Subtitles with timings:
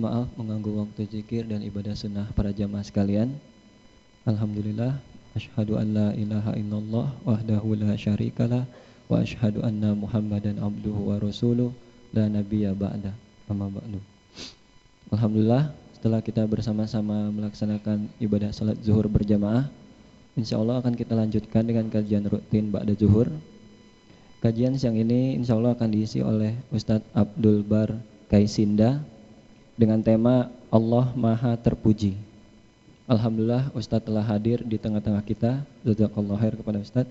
[0.00, 3.36] Maaf mengganggu waktu zikir dan ibadah sunnah para jamaah sekalian.
[4.24, 4.96] Alhamdulillah,
[5.36, 8.64] asyhadu an la ilaha illallah wahdahu la syarikalah
[9.12, 11.76] wa asyhadu anna Muhammadan abduhu wa rasuluh
[12.16, 13.12] la nabiyya ba'da.
[13.52, 14.00] Amma ba'du.
[15.12, 19.68] Alhamdulillah, setelah kita bersama-sama melaksanakan ibadah salat zuhur berjamaah,
[20.32, 23.28] insya Allah akan kita lanjutkan dengan kajian rutin ba'da zuhur.
[24.40, 28.00] Kajian siang ini insya Allah akan diisi oleh Ustadz Abdul Bar
[28.32, 29.04] Kaisinda
[29.80, 32.20] dengan tema Allah Maha Terpuji.
[33.08, 35.64] Alhamdulillah Ustadz telah hadir di tengah-tengah kita.
[35.80, 37.08] Jazakallah khair kepada Ustadz.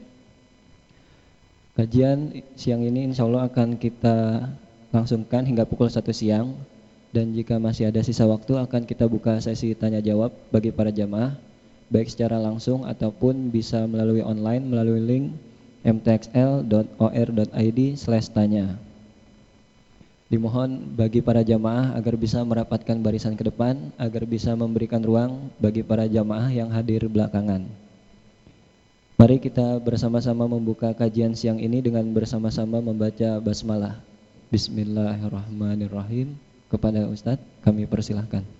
[1.73, 4.45] Kajian siang ini insya Allah akan kita
[4.93, 6.53] langsungkan hingga pukul 1 siang
[7.09, 11.33] dan jika masih ada sisa waktu akan kita buka sesi tanya jawab bagi para jamaah
[11.89, 15.25] baik secara langsung ataupun bisa melalui online melalui link
[15.81, 18.77] mtxl.or.id slash tanya.
[20.29, 25.81] Dimohon bagi para jamaah agar bisa merapatkan barisan ke depan, agar bisa memberikan ruang bagi
[25.81, 27.65] para jamaah yang hadir belakangan.
[29.17, 33.97] Mari kita bersama-sama membuka kajian siang ini dengan bersama-sama membaca basmalah.
[34.53, 36.37] Bismillahirrahmanirrahim.
[36.69, 38.58] Kepada Ustadz kami persilahkan.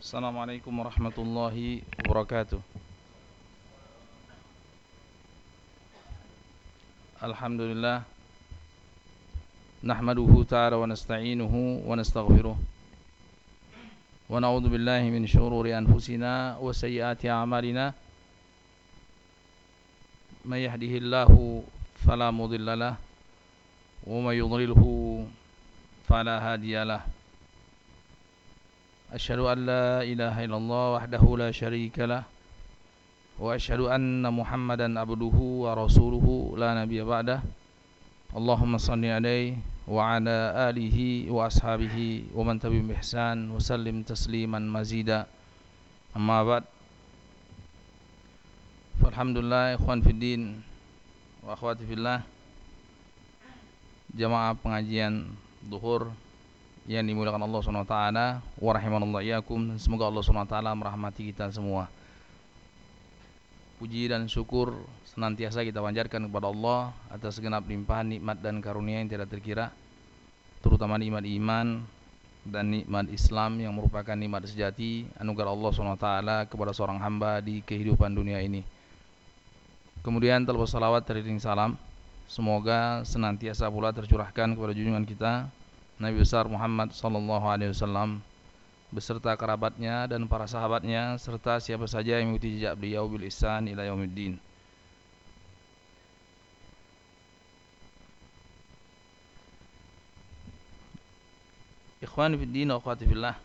[0.00, 1.56] السلام عليكم ورحمة الله
[2.00, 2.60] وبركاته.
[7.20, 8.02] الحمد لله.
[9.84, 12.56] نحمده تعالى ونستعينه ونستغفره.
[14.32, 17.92] ونعوذ بالله من شرور أنفسنا وسيئات أعمالنا.
[20.48, 21.28] من يهده الله
[22.08, 22.96] فلا مضل له
[24.08, 24.82] ومن يضلله
[26.08, 27.19] فلا هادي له.
[29.10, 32.22] أشهد أن لا إله إلا الله وحده لا شريك له
[33.38, 36.26] وأشهد أن محمدا عبده ورسوله
[36.62, 37.40] لا نبي بعده
[38.36, 39.56] اللهم صل عليه
[39.90, 40.36] وعلى
[40.70, 40.98] آله
[41.30, 41.96] وأصحابه
[42.34, 45.26] ومن تبعهم بإحسان وسلم تسليما مزيدا
[46.16, 46.64] أما بعد
[49.02, 50.42] فالحمد لله إخوان في الدين
[51.42, 52.18] وأخواتي في الله
[54.10, 55.22] jamaah pengajian
[55.70, 56.10] duhur
[56.90, 57.96] yang dimuliakan Allah SWT
[58.58, 61.86] wa rahimanallah iyakum semoga Allah SWT merahmati kita semua.
[63.78, 64.74] Puji dan syukur
[65.06, 69.70] senantiasa kita panjatkan kepada Allah atas segenap limpahan nikmat dan karunia yang tidak terkira
[70.66, 71.80] terutama nikmat iman
[72.42, 76.06] dan nikmat Islam yang merupakan nikmat sejati anugerah Allah SWT
[76.50, 78.66] kepada seorang hamba di kehidupan dunia ini.
[80.02, 81.78] Kemudian telah salawat teriring salam.
[82.26, 85.50] Semoga senantiasa pula tercurahkan kepada junjungan kita
[86.00, 88.24] Nabi besar Muhammad sallallahu alaihi wasallam
[88.88, 93.84] beserta kerabatnya dan para sahabatnya serta siapa saja yang mengikuti jejak beliau bil ihsan ila
[93.84, 94.40] yaumiddin.
[102.00, 103.36] Ikhwan fi din wa akhwati fillah.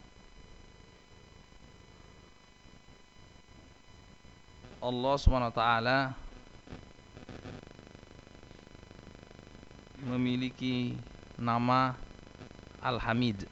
[4.80, 5.98] Allah Subhanahu wa taala
[10.08, 10.96] memiliki
[11.36, 12.05] nama
[12.86, 13.50] Al-Hamid.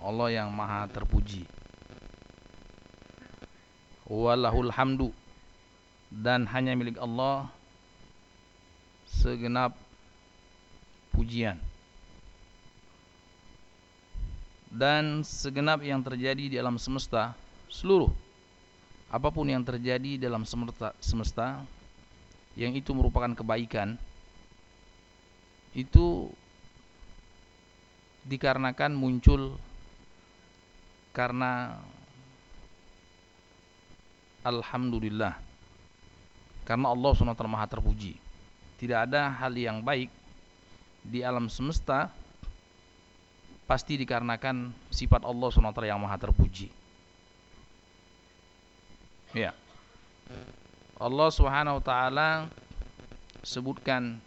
[0.00, 1.44] Allah yang maha terpuji.
[4.08, 5.12] Walahul hamdu.
[6.08, 7.52] Dan hanya milik Allah
[9.04, 9.76] Segenap
[11.12, 11.60] pujian.
[14.72, 17.32] Dan segenap yang terjadi di alam semesta
[17.72, 18.12] Seluruh
[19.08, 21.64] Apa pun yang terjadi dalam semesta, semesta
[22.52, 23.96] Yang itu merupakan kebaikan
[25.72, 26.28] Itu
[28.28, 29.56] dikarenakan muncul
[31.16, 31.80] karena
[34.44, 35.40] alhamdulillah
[36.68, 38.20] Karena Allah SWT maha terpuji.
[38.76, 40.12] Tidak ada hal yang baik
[41.00, 42.12] di alam semesta
[43.64, 46.68] pasti dikarenakan sifat Allah SWT yang maha terpuji.
[49.32, 49.56] Ya.
[51.00, 51.28] Allah
[51.80, 52.52] taala
[53.40, 54.20] sebutkan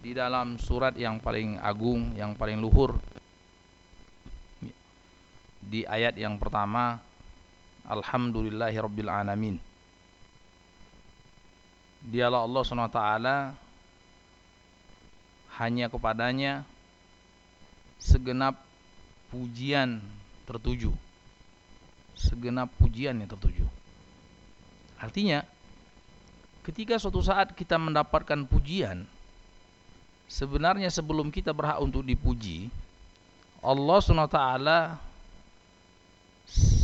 [0.00, 2.96] di dalam surat yang paling agung, yang paling luhur
[5.60, 6.98] di ayat yang pertama
[7.84, 9.60] Alhamdulillahirabbil alamin.
[12.00, 13.02] Dialah Allah SWT
[15.60, 16.64] hanya kepadanya
[18.00, 18.56] segenap
[19.28, 20.00] pujian
[20.48, 20.96] tertuju.
[22.16, 23.68] Segenap pujian yang tertuju.
[24.96, 25.44] Artinya
[26.64, 29.04] ketika suatu saat kita mendapatkan pujian
[30.30, 32.70] sebenarnya sebelum kita berhak untuk dipuji
[33.60, 34.38] Allah SWT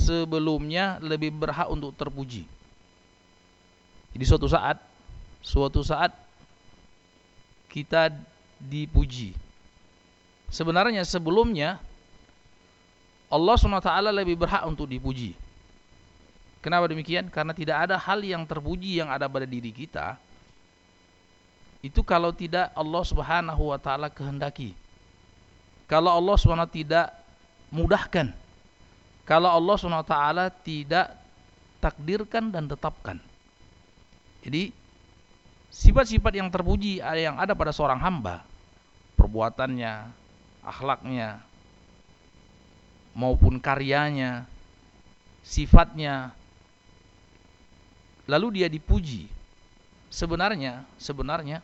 [0.06, 2.44] sebelumnya lebih berhak untuk terpuji.
[4.12, 4.82] Jadi suatu saat
[5.40, 6.12] suatu saat
[7.70, 8.12] kita
[8.60, 9.32] dipuji.
[10.50, 11.80] Sebenarnya sebelumnya
[13.26, 15.34] Allah SWT lebih berhak untuk dipuji.
[16.62, 17.30] Kenapa demikian?
[17.30, 20.18] karena tidak ada hal yang terpuji yang ada pada diri kita
[21.86, 24.74] itu kalau tidak Allah Subhanahu wa taala kehendaki.
[25.86, 27.14] Kalau Allah Subhanahu tidak
[27.70, 28.34] mudahkan.
[29.22, 31.14] Kalau Allah Subhanahu wa taala tidak
[31.78, 33.22] takdirkan dan tetapkan.
[34.42, 34.74] Jadi
[35.70, 38.42] sifat-sifat yang terpuji yang ada pada seorang hamba,
[39.14, 40.10] perbuatannya,
[40.66, 41.38] akhlaknya,
[43.14, 44.42] maupun karyanya,
[45.46, 46.34] sifatnya,
[48.26, 49.30] lalu dia dipuji.
[50.10, 51.62] Sebenarnya, sebenarnya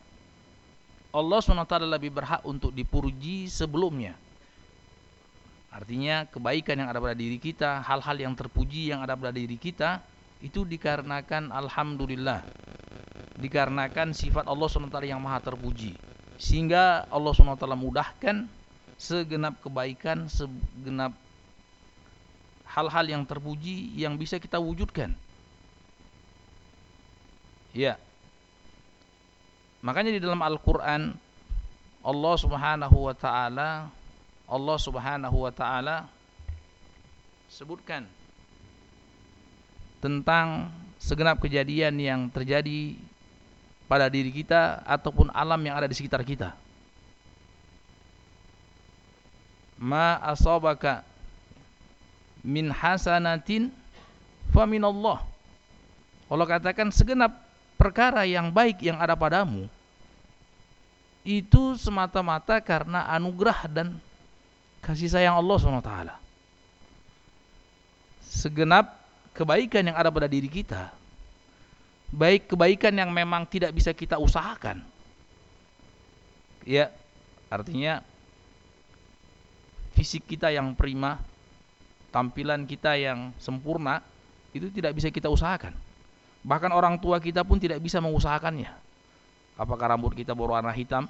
[1.13, 4.17] Allah SWT lebih berhak untuk dipuji sebelumnya.
[5.73, 10.01] Artinya kebaikan yang ada pada diri kita, hal-hal yang terpuji yang ada pada diri kita
[10.41, 12.45] itu dikarenakan alhamdulillah.
[13.41, 15.97] Dikarenakan sifat Allah SWT yang maha terpuji.
[16.37, 18.49] Sehingga Allah SWT mudahkan
[18.97, 21.13] segenap kebaikan, segenap
[22.73, 25.13] hal-hal yang terpuji yang bisa kita wujudkan.
[27.73, 27.97] Ya,
[29.83, 31.11] Makanya di dalam Al-Qur'an
[32.03, 33.91] Allah Subhanahu wa taala
[34.47, 36.07] Allah Subhanahu wa taala
[37.51, 38.07] sebutkan
[40.03, 42.95] tentang segenap kejadian yang terjadi
[43.91, 46.55] pada diri kita ataupun alam yang ada di sekitar kita.
[49.79, 51.03] Ma asabaka
[52.47, 53.75] min hasanatin
[54.55, 54.63] fa.
[56.33, 57.52] Allah katakan segenap
[57.83, 59.67] perkara yang baik yang ada padamu
[61.27, 63.99] itu semata-mata karena anugerah dan
[64.79, 65.93] kasih sayang Allah SWT.
[68.23, 69.03] Segenap
[69.35, 70.95] kebaikan yang ada pada diri kita,
[72.15, 74.83] baik kebaikan yang memang tidak bisa kita usahakan,
[76.63, 76.87] ya
[77.51, 77.99] artinya
[79.99, 81.19] fisik kita yang prima,
[82.15, 84.03] tampilan kita yang sempurna,
[84.55, 85.75] itu tidak bisa kita usahakan
[86.43, 88.71] Bahkan orang tua kita pun tidak bisa mengusahakannya.
[89.55, 91.07] Apakah rambut kita berwarna hitam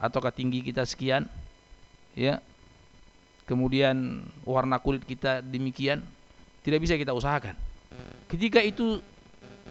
[0.00, 1.28] ataukah tinggi kita sekian?
[2.16, 2.40] Ya.
[3.44, 6.00] Kemudian warna kulit kita demikian,
[6.64, 7.52] tidak bisa kita usahakan.
[8.24, 9.04] Ketika itu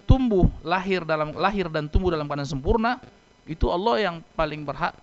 [0.06, 3.02] tumbuh, lahir dalam lahir dan tumbuh dalam keadaan sempurna,
[3.50, 4.94] itu Allah yang paling berhak.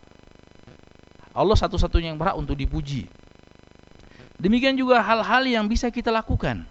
[1.34, 3.10] Allah satu-satunya yang berhak untuk dipuji.
[4.38, 6.62] Demikian juga hal-hal yang bisa kita lakukan.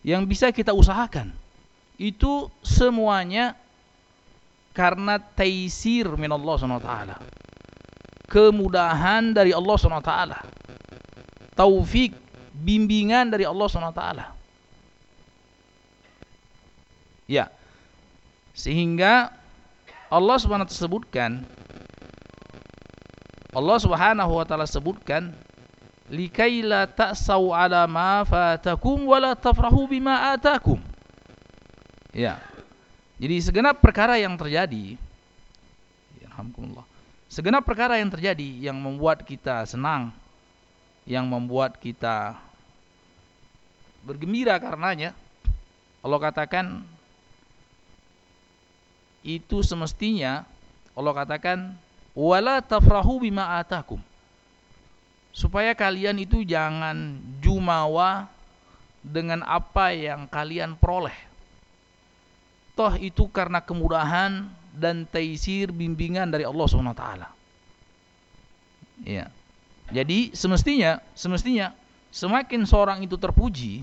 [0.00, 1.36] Yang bisa kita usahakan
[1.98, 3.58] itu semuanya
[4.72, 6.92] karena taisir min Allah SWT
[8.30, 10.12] kemudahan dari Allah SWT
[11.58, 12.14] taufik
[12.54, 14.02] bimbingan dari Allah SWT
[17.28, 17.46] ya.
[18.54, 19.30] Sehingga
[20.10, 21.46] Allah Subhanahu sebutkan
[23.52, 25.36] Allah Subhanahu wa taala sebutkan
[26.08, 30.80] likaila ta'sau ala ma fatakum wala tafrahu bima atakum
[32.16, 32.40] Ya.
[33.18, 34.94] Jadi segenap perkara yang terjadi
[36.22, 36.86] ya, alhamdulillah.
[37.28, 40.14] Segenap perkara yang terjadi yang membuat kita senang,
[41.04, 42.38] yang membuat kita
[44.06, 45.12] bergembira karenanya,
[46.00, 46.86] Allah katakan
[49.26, 50.46] itu semestinya
[50.96, 51.76] Allah katakan
[52.16, 54.00] wala tafrahu bima atakum.
[55.34, 58.26] Supaya kalian itu jangan jumawa
[59.04, 61.27] dengan apa yang kalian peroleh
[62.78, 67.28] toh itu karena kemudahan dan taisir bimbingan dari Allah Subhanahu wa taala.
[69.02, 69.26] Ya.
[69.90, 71.74] Jadi semestinya semestinya
[72.14, 73.82] semakin seorang itu terpuji,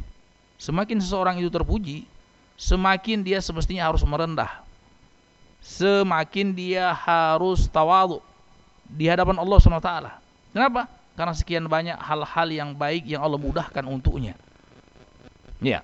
[0.56, 2.08] semakin seseorang itu terpuji,
[2.56, 4.64] semakin dia semestinya harus merendah.
[5.60, 8.24] Semakin dia harus tawadhu
[8.86, 9.92] di hadapan Allah SWT.
[10.54, 10.86] Kenapa?
[11.18, 14.38] Karena sekian banyak hal-hal yang baik yang Allah mudahkan untuknya.
[15.60, 15.82] Ya.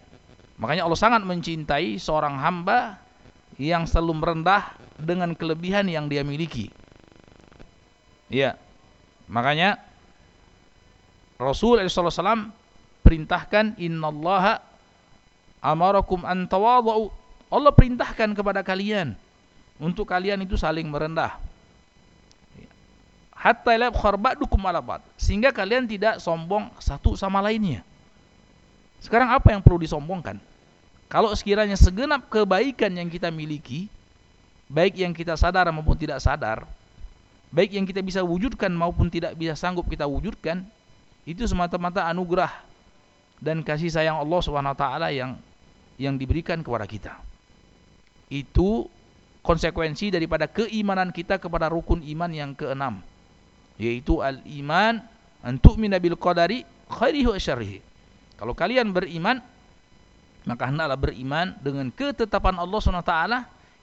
[0.62, 3.02] Makanya Allah sangat mencintai seorang hamba
[3.58, 6.70] yang selalu merendah dengan kelebihan yang dia miliki.
[8.30, 8.62] Ya.
[9.26, 9.82] Makanya
[11.42, 12.54] Rasul SAW
[13.02, 14.62] perintahkan innallaha
[15.66, 17.10] amarakum an tawadhu.
[17.50, 19.18] Allah perintahkan kepada kalian
[19.82, 21.42] untuk kalian itu saling merendah.
[23.34, 27.82] Hatta la ba'dukum ala Sehingga kalian tidak sombong satu sama lainnya.
[29.02, 30.51] Sekarang apa yang perlu disombongkan?
[31.12, 33.92] Kalau sekiranya segenap kebaikan yang kita miliki,
[34.72, 36.64] baik yang kita sadar maupun tidak sadar,
[37.52, 40.64] baik yang kita bisa wujudkan maupun tidak bisa sanggup kita wujudkan,
[41.28, 42.64] itu semata-mata anugerah
[43.44, 45.36] dan kasih sayang Allah Swt yang
[46.00, 47.20] yang diberikan kepada kita.
[48.32, 48.88] Itu
[49.44, 53.04] konsekuensi daripada keimanan kita kepada rukun iman yang keenam,
[53.76, 55.04] yaitu al-iman
[55.44, 57.36] untuk minabil qadari khairihi wa.
[58.40, 59.44] Kalau kalian beriman,
[60.46, 63.16] maka hendaklah beriman dengan ketetapan Allah SWT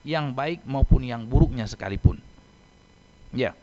[0.03, 2.19] yang baik maupun yang buruknya sekalipun.
[3.31, 3.55] Ya.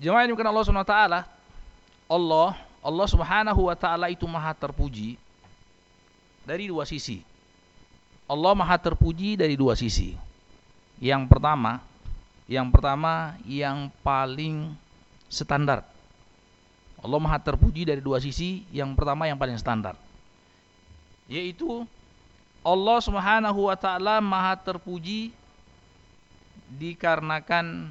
[0.00, 0.96] Jemaah yang Allah SWT,
[2.08, 5.20] Allah, Allah Subhanahu wa taala itu maha terpuji
[6.48, 7.20] dari dua sisi.
[8.24, 10.16] Allah maha terpuji dari dua sisi.
[10.96, 11.84] Yang pertama,
[12.48, 14.72] yang pertama yang paling
[15.28, 15.84] standar
[17.00, 18.64] Allah Maha terpuji dari dua sisi.
[18.70, 19.96] Yang pertama yang paling standar.
[21.26, 21.88] Yaitu
[22.60, 25.32] Allah Subhanahu wa taala Maha terpuji
[26.76, 27.90] dikarenakan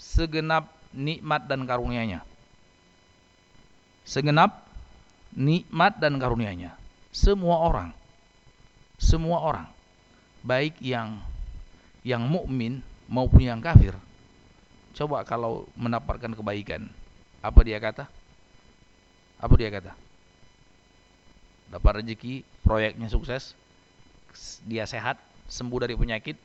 [0.00, 2.24] segenap nikmat dan karunia-Nya.
[4.08, 4.64] Segenap
[5.36, 6.74] nikmat dan karunia-Nya.
[7.14, 7.94] Semua orang
[8.98, 9.68] semua orang
[10.40, 11.18] baik yang
[12.06, 13.92] yang mukmin maupun yang kafir
[14.94, 16.88] coba kalau mendapatkan kebaikan
[17.44, 18.08] apa dia kata?
[19.36, 19.92] Apa dia kata?
[21.68, 23.52] Dapat rezeki, proyeknya sukses,
[24.64, 25.20] dia sehat,
[25.52, 26.40] sembuh dari penyakit,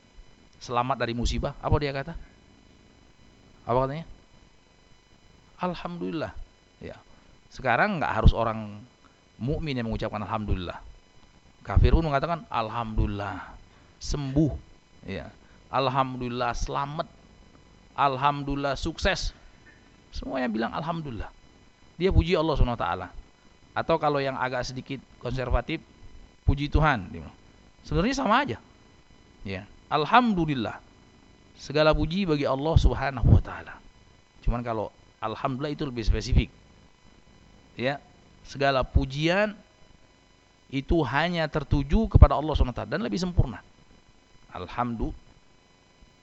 [0.60, 1.56] selamat dari musibah.
[1.64, 2.12] Apa dia kata?
[3.64, 4.06] Apa katanya?
[5.64, 6.32] Alhamdulillah.
[6.84, 7.00] Ya.
[7.48, 8.84] Sekarang nggak harus orang
[9.40, 10.84] mukmin yang mengucapkan alhamdulillah.
[11.64, 13.56] Kafir pun mengatakan alhamdulillah
[14.00, 14.52] sembuh.
[15.08, 15.32] Ya.
[15.72, 17.08] Alhamdulillah selamat.
[17.96, 19.32] Alhamdulillah sukses.
[20.10, 21.30] Semuanya bilang alhamdulillah.
[22.00, 22.86] Dia puji Allah SWT.
[23.70, 25.78] Atau kalau yang agak sedikit konservatif,
[26.42, 27.06] puji Tuhan.
[27.86, 28.58] Sebenarnya sama aja.
[29.46, 30.82] Ya, alhamdulillah.
[31.60, 33.38] Segala puji bagi Allah Subhanahu.
[34.42, 34.88] Cuman kalau
[35.20, 36.48] alhamdulillah itu lebih spesifik.
[37.78, 38.02] Ya,
[38.42, 39.54] segala pujian
[40.70, 43.62] itu hanya tertuju kepada Allah SWT dan lebih sempurna.
[44.50, 45.30] Alhamdulillah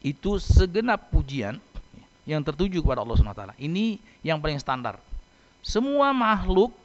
[0.06, 1.58] itu segenap pujian
[2.27, 3.55] yang tertuju kepada Allah SWT.
[3.55, 5.00] Ini yang paling standar.
[5.63, 6.75] Semua makhluk,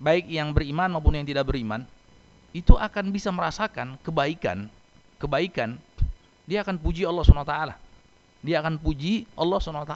[0.00, 1.84] baik yang beriman maupun yang tidak beriman,
[2.56, 4.66] itu akan bisa merasakan kebaikan,
[5.20, 5.76] kebaikan.
[6.48, 7.54] Dia akan puji Allah SWT.
[8.40, 9.94] Dia akan puji Allah SWT.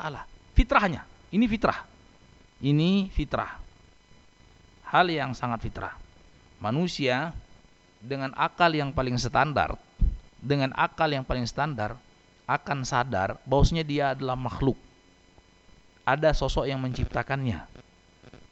[0.52, 1.80] Fitrahnya, ini fitrah.
[2.60, 3.58] Ini fitrah.
[4.86, 5.96] Hal yang sangat fitrah.
[6.62, 7.34] Manusia
[8.04, 9.74] dengan akal yang paling standar,
[10.38, 11.96] dengan akal yang paling standar,
[12.44, 14.76] akan sadar bahwasanya dia adalah makhluk.
[16.04, 17.64] Ada sosok yang menciptakannya,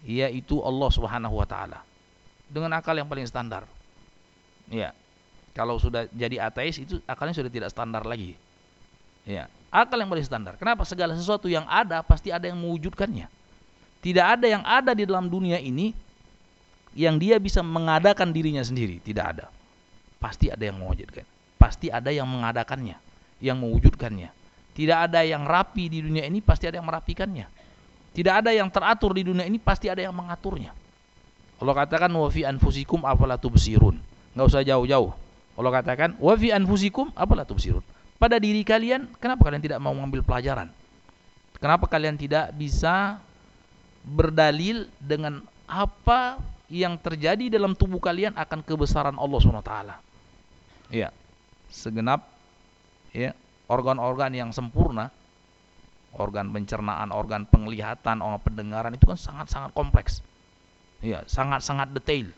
[0.09, 1.85] yaitu Allah Subhanahu wa taala.
[2.49, 3.69] Dengan akal yang paling standar.
[4.73, 4.97] Ya.
[5.53, 8.41] Kalau sudah jadi ateis itu akalnya sudah tidak standar lagi.
[9.29, 10.57] Ya, akal yang paling standar.
[10.57, 10.89] Kenapa?
[10.89, 13.29] Segala sesuatu yang ada pasti ada yang mewujudkannya.
[14.01, 15.93] Tidak ada yang ada di dalam dunia ini
[16.97, 19.47] yang dia bisa mengadakan dirinya sendiri, tidak ada.
[20.17, 21.29] Pasti ada yang mewujudkan.
[21.61, 23.12] Pasti ada yang mengadakannya
[23.43, 24.31] yang mewujudkannya.
[24.73, 27.45] Tidak ada yang rapi di dunia ini, pasti ada yang merapikannya.
[28.15, 30.73] Tidak ada yang teratur di dunia ini, pasti ada yang mengaturnya.
[31.61, 33.99] Allah katakan wa fi anfusikum afala tubsirun.
[34.33, 35.13] Enggak usah jauh-jauh.
[35.59, 37.85] Allah katakan wa fi anfusikum afala tubsirun.
[38.17, 40.71] Pada diri kalian, kenapa kalian tidak mau mengambil pelajaran?
[41.59, 43.19] Kenapa kalian tidak bisa
[44.03, 46.41] berdalil dengan apa
[46.73, 49.75] yang terjadi dalam tubuh kalian akan kebesaran Allah SWT?
[50.91, 51.15] Ya,
[51.71, 52.32] segenap
[53.13, 53.37] ya
[53.69, 55.13] organ-organ yang sempurna
[56.17, 60.21] organ pencernaan, organ penglihatan, organ pendengaran itu kan sangat-sangat kompleks.
[61.01, 62.31] Ya, sangat-sangat detail.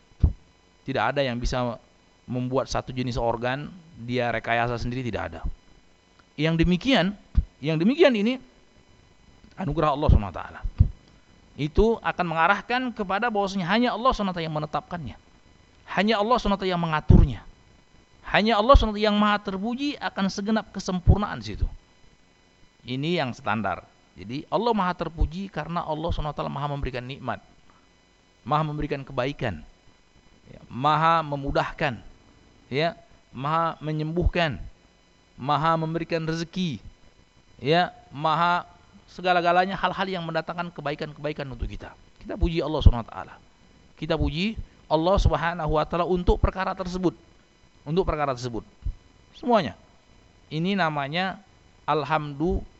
[0.87, 1.77] Tidak ada yang bisa
[2.25, 3.69] membuat satu jenis organ
[4.01, 5.41] dia rekayasa sendiri tidak ada.
[6.39, 7.13] Yang demikian,
[7.61, 8.39] yang demikian ini
[9.59, 10.41] anugerah Allah SWT.
[11.55, 15.15] Itu akan mengarahkan kepada bahwasanya hanya Allah SWT yang menetapkannya.
[15.95, 17.45] Hanya Allah SWT yang mengaturnya.
[18.35, 21.63] Hanya Allah SWT yang maha terpuji akan segenap kesempurnaan situ.
[22.83, 23.87] Ini yang standar.
[24.19, 27.39] Jadi Allah maha terpuji karena Allah SWT maha memberikan nikmat.
[28.43, 29.63] Maha memberikan kebaikan.
[30.51, 32.03] Ya, maha memudahkan.
[32.67, 32.99] Ya,
[33.31, 34.59] maha menyembuhkan.
[35.39, 36.83] Maha memberikan rezeki.
[37.63, 38.67] Ya, maha
[39.15, 41.95] segala-galanya hal-hal yang mendatangkan kebaikan-kebaikan untuk kita.
[42.19, 43.15] Kita puji Allah SWT.
[43.95, 44.59] Kita puji
[44.91, 45.79] Allah Subhanahu
[46.11, 47.15] untuk perkara tersebut.
[47.85, 48.65] Untuk perkara tersebut.
[49.37, 49.77] Semuanya.
[50.49, 51.41] Ini namanya
[51.85, 52.75] alhamdulillah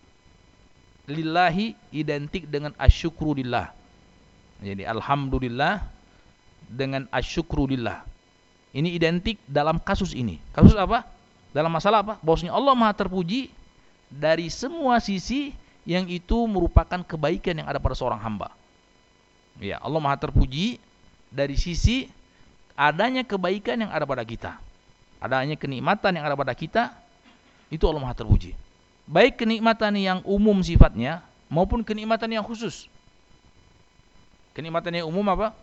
[1.05, 3.69] lillahi identik dengan asyukru lillah.
[4.61, 5.85] Jadi alhamdulillah
[6.65, 8.01] dengan asyukru lillah.
[8.75, 10.41] Ini identik dalam kasus ini.
[10.51, 11.07] Kasus apa?
[11.55, 12.13] Dalam masalah apa?
[12.19, 13.47] Bahwasanya Allah Maha terpuji
[14.11, 15.55] dari semua sisi
[15.87, 18.51] yang itu merupakan kebaikan yang ada pada seorang hamba.
[19.61, 20.83] Ya, Allah Maha terpuji
[21.31, 22.11] dari sisi
[22.75, 24.59] adanya kebaikan yang ada pada kita.
[25.23, 26.93] Adanya kenikmatan yang ada pada kita,
[27.71, 28.65] itu Allah Maha terpuji
[29.05, 32.89] baik kenikmatan yang umum sifatnya maupun kenikmatan yang khusus.
[34.57, 35.53] Kenikmatan yang umum apa?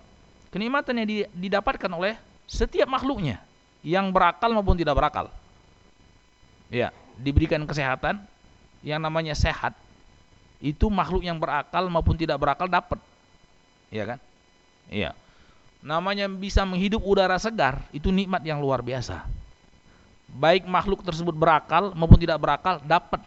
[0.55, 2.15] Kenikmatan yang didapatkan oleh
[2.47, 3.41] setiap makhluknya
[3.83, 5.27] yang berakal maupun tidak berakal.
[6.69, 8.21] Ya, diberikan kesehatan
[8.85, 9.77] yang namanya sehat
[10.63, 13.01] itu makhluk yang berakal maupun tidak berakal dapat.
[13.91, 14.19] Iya kan?
[14.93, 15.11] Iya.
[15.83, 19.27] Namanya bisa menghidup udara segar itu nikmat yang luar biasa.
[20.33, 23.21] Baik makhluk tersebut berakal maupun tidak berakal dapat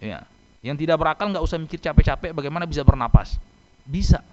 [0.00, 0.24] Ya.
[0.64, 3.36] Yang tidak berakal nggak usah mikir capek-capek bagaimana bisa bernapas.
[3.84, 4.24] Bisa.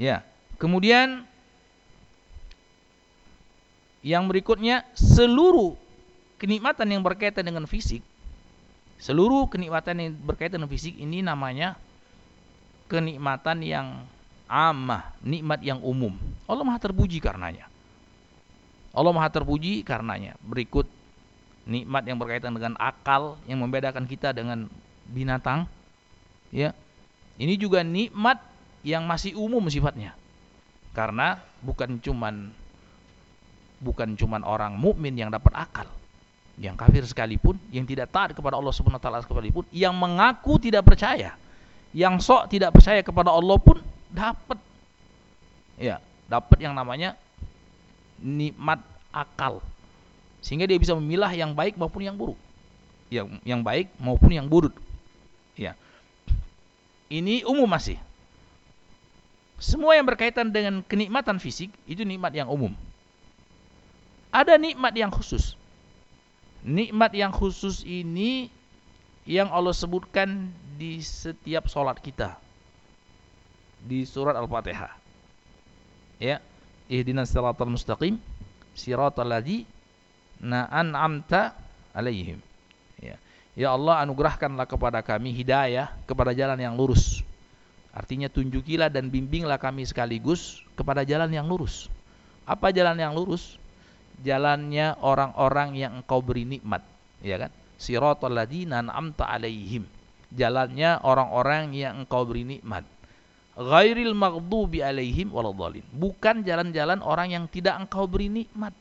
[0.00, 0.24] Ya.
[0.56, 1.24] Kemudian
[4.00, 5.76] yang berikutnya seluruh
[6.40, 8.00] kenikmatan yang berkaitan dengan fisik,
[8.96, 11.76] seluruh kenikmatan yang berkaitan dengan fisik ini namanya
[12.88, 14.04] kenikmatan yang
[14.48, 16.16] amah, nikmat yang umum.
[16.44, 17.69] Allah Maha terpuji karenanya.
[18.90, 20.34] Allah Maha terpuji karenanya.
[20.42, 20.86] Berikut
[21.68, 24.66] nikmat yang berkaitan dengan akal yang membedakan kita dengan
[25.06, 25.70] binatang
[26.50, 26.74] ya.
[27.40, 28.42] Ini juga nikmat
[28.84, 30.12] yang masih umum sifatnya.
[30.92, 32.50] Karena bukan cuman
[33.80, 35.88] bukan cuman orang mukmin yang dapat akal.
[36.60, 40.84] Yang kafir sekalipun yang tidak taat kepada Allah Subhanahu wa taala sekalipun yang mengaku tidak
[40.84, 41.32] percaya
[41.90, 44.58] yang sok tidak percaya kepada Allah pun dapat
[45.74, 45.98] ya
[46.30, 47.18] dapat yang namanya
[48.20, 48.80] nikmat
[49.10, 49.64] akal.
[50.40, 52.38] Sehingga dia bisa memilah yang baik maupun yang buruk.
[53.12, 54.76] Yang yang baik maupun yang buruk.
[55.58, 55.76] Ya.
[57.10, 57.98] Ini umum masih.
[59.60, 62.72] Semua yang berkaitan dengan kenikmatan fisik itu nikmat yang umum.
[64.32, 65.58] Ada nikmat yang khusus.
[66.64, 68.48] Nikmat yang khusus ini
[69.28, 70.48] yang Allah sebutkan
[70.80, 72.40] di setiap sholat kita.
[73.84, 74.96] Di surat Al-Fatihah.
[76.20, 76.40] Ya
[76.90, 78.18] ihdinas siratal mustaqim
[78.74, 79.62] siratal ladzi
[80.42, 81.54] na an'amta
[81.94, 82.42] alaihim.
[82.98, 83.16] Ya.
[83.54, 87.22] ya Allah anugerahkanlah kepada kami hidayah kepada jalan yang lurus.
[87.94, 91.90] Artinya tunjukilah dan bimbinglah kami sekaligus kepada jalan yang lurus.
[92.46, 93.58] Apa jalan yang lurus?
[94.20, 96.84] Jalannya orang-orang yang engkau beri nikmat,
[97.24, 97.50] ya kan?
[97.80, 99.88] Siratal ladzina an'amta alaihim.
[100.30, 102.84] Jalannya orang-orang yang engkau beri nikmat.
[103.60, 105.84] Ghairil maghdubi alaihim waladhdallin.
[105.92, 108.72] Bukan jalan-jalan orang yang tidak engkau beri nikmat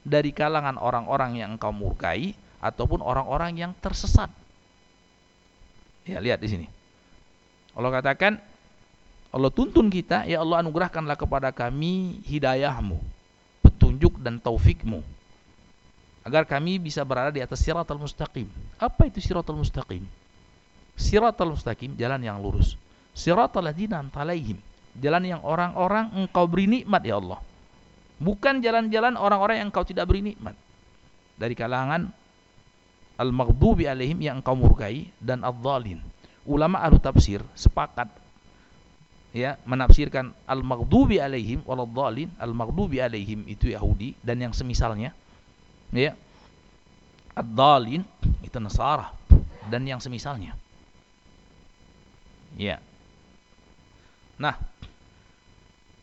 [0.00, 2.32] dari kalangan orang-orang yang engkau murkai
[2.64, 4.32] ataupun orang-orang yang tersesat.
[6.08, 6.66] Ya, lihat di sini.
[7.76, 8.40] Allah katakan
[9.32, 13.00] Allah tuntun kita, ya Allah anugerahkanlah kepada kami hidayahmu,
[13.64, 15.00] petunjuk dan taufikmu.
[16.22, 18.46] Agar kami bisa berada di atas siratal mustaqim.
[18.76, 20.04] Apa itu siratal mustaqim?
[20.94, 22.76] Siratal mustaqim, jalan yang lurus.
[23.12, 24.56] Siratal ladzina antalaihim,
[24.96, 27.40] jalan yang orang-orang engkau beri nikmat ya Allah.
[28.22, 30.56] Bukan jalan-jalan orang-orang yang engkau tidak beri nikmat.
[31.36, 32.08] Dari kalangan
[33.20, 36.00] al-maghdubi alaihim yang engkau murkai dan adh-dhalin
[36.42, 38.10] ulama ahlu tafsir sepakat
[39.30, 45.14] ya menafsirkan al-maghdubi alaihim waladh-dhalin al-maghdubi alaihim itu Yahudi dan yang semisalnya
[45.94, 46.18] ya
[47.32, 48.02] ad-dhalin
[48.44, 49.14] itu Nasara
[49.70, 50.58] dan yang semisalnya.
[52.58, 52.84] Ya
[54.42, 54.58] nah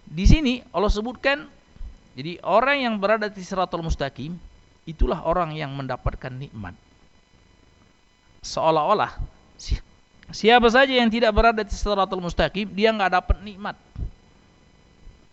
[0.07, 1.51] di sini Allah sebutkan
[2.19, 4.35] jadi orang yang berada di siratul mustaqim
[4.83, 6.73] itulah orang yang mendapatkan nikmat.
[8.41, 9.15] Seolah-olah
[10.35, 13.77] siapa saja yang tidak berada di siratul mustaqim dia nggak dapat nikmat.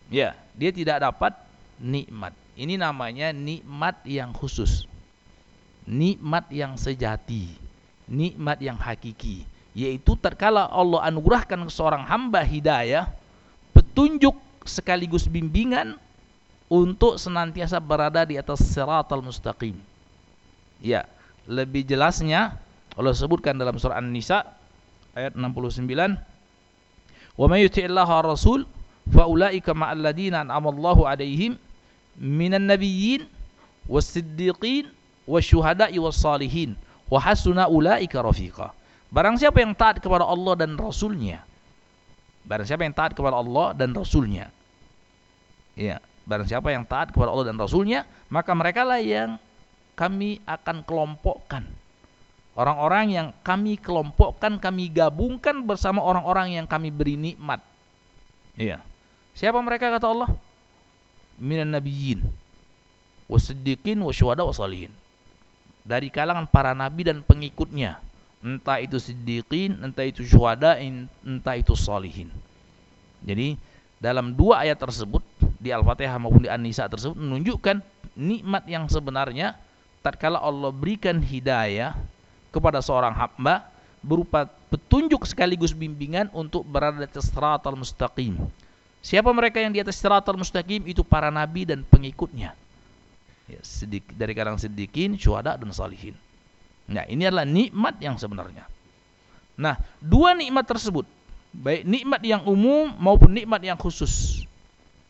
[0.06, 1.34] Ya, dia tidak dapat
[1.82, 2.30] nikmat.
[2.54, 4.86] Ini namanya nikmat yang khusus.
[5.90, 7.50] Nikmat yang sejati,
[8.06, 9.42] nikmat yang hakiki,
[9.76, 13.12] yaitu terkala Allah anugerahkan seorang hamba hidayah,
[13.76, 14.32] petunjuk
[14.64, 16.00] sekaligus bimbingan
[16.72, 19.76] untuk senantiasa berada di atas siratal mustaqim.
[20.80, 21.04] Ya,
[21.44, 22.56] lebih jelasnya
[22.96, 24.48] Allah sebutkan dalam surah An-Nisa
[25.12, 25.84] ayat 69
[27.36, 28.64] Wa may yuti'illaha rasul
[29.12, 31.60] fa ulaika ma'al ladina an'ama Allahu 'alaihim
[32.16, 33.28] minan nabiyyin
[33.84, 34.88] was-siddiqin
[35.28, 36.80] wasyuhada'i was-salihin
[37.12, 38.72] wa hasuna ulaika rafiqa.
[39.16, 41.40] Barang siapa yang taat kepada Allah dan Rasulnya
[42.44, 44.52] Barang siapa yang taat kepada Allah dan Rasulnya
[45.76, 49.40] Ya, barang siapa yang taat kepada Allah dan Rasulnya Maka mereka lah yang
[49.96, 51.64] kami akan kelompokkan
[52.56, 57.60] Orang-orang yang kami kelompokkan, kami gabungkan bersama orang-orang yang kami beri nikmat.
[58.56, 58.80] Iya.
[59.36, 60.32] Siapa mereka kata Allah?
[61.36, 62.24] Minan nabiyyin
[63.28, 64.88] wasiddiqin wasyuhada wasalihin.
[65.84, 68.00] Dari kalangan para nabi dan pengikutnya.
[68.46, 70.78] Entah itu siddiqin, entah itu syuhada,
[71.26, 72.30] entah itu salihin.
[73.26, 73.58] Jadi
[73.98, 75.24] dalam dua ayat tersebut
[75.58, 77.82] di Al-Fatihah maupun di An-Nisa tersebut menunjukkan
[78.14, 79.58] nikmat yang sebenarnya
[79.98, 81.98] tatkala Allah berikan hidayah
[82.54, 83.66] kepada seorang hamba
[83.98, 88.38] berupa petunjuk sekaligus bimbingan untuk berada di atas siratal mustaqim.
[89.02, 92.54] Siapa mereka yang di atas siratal mustaqim itu para nabi dan pengikutnya.
[93.46, 96.14] Ya, sedik, dari kalangan sedikin, syuhada dan salihin.
[96.86, 98.66] Nah, ini adalah nikmat yang sebenarnya.
[99.58, 101.08] Nah, dua nikmat tersebut,
[101.56, 104.44] baik nikmat yang umum maupun nikmat yang khusus.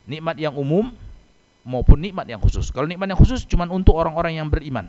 [0.06, 0.94] Nikmat yang umum
[1.66, 2.70] maupun nikmat yang khusus.
[2.70, 4.86] Kalau nikmat yang khusus cuma untuk orang-orang yang beriman.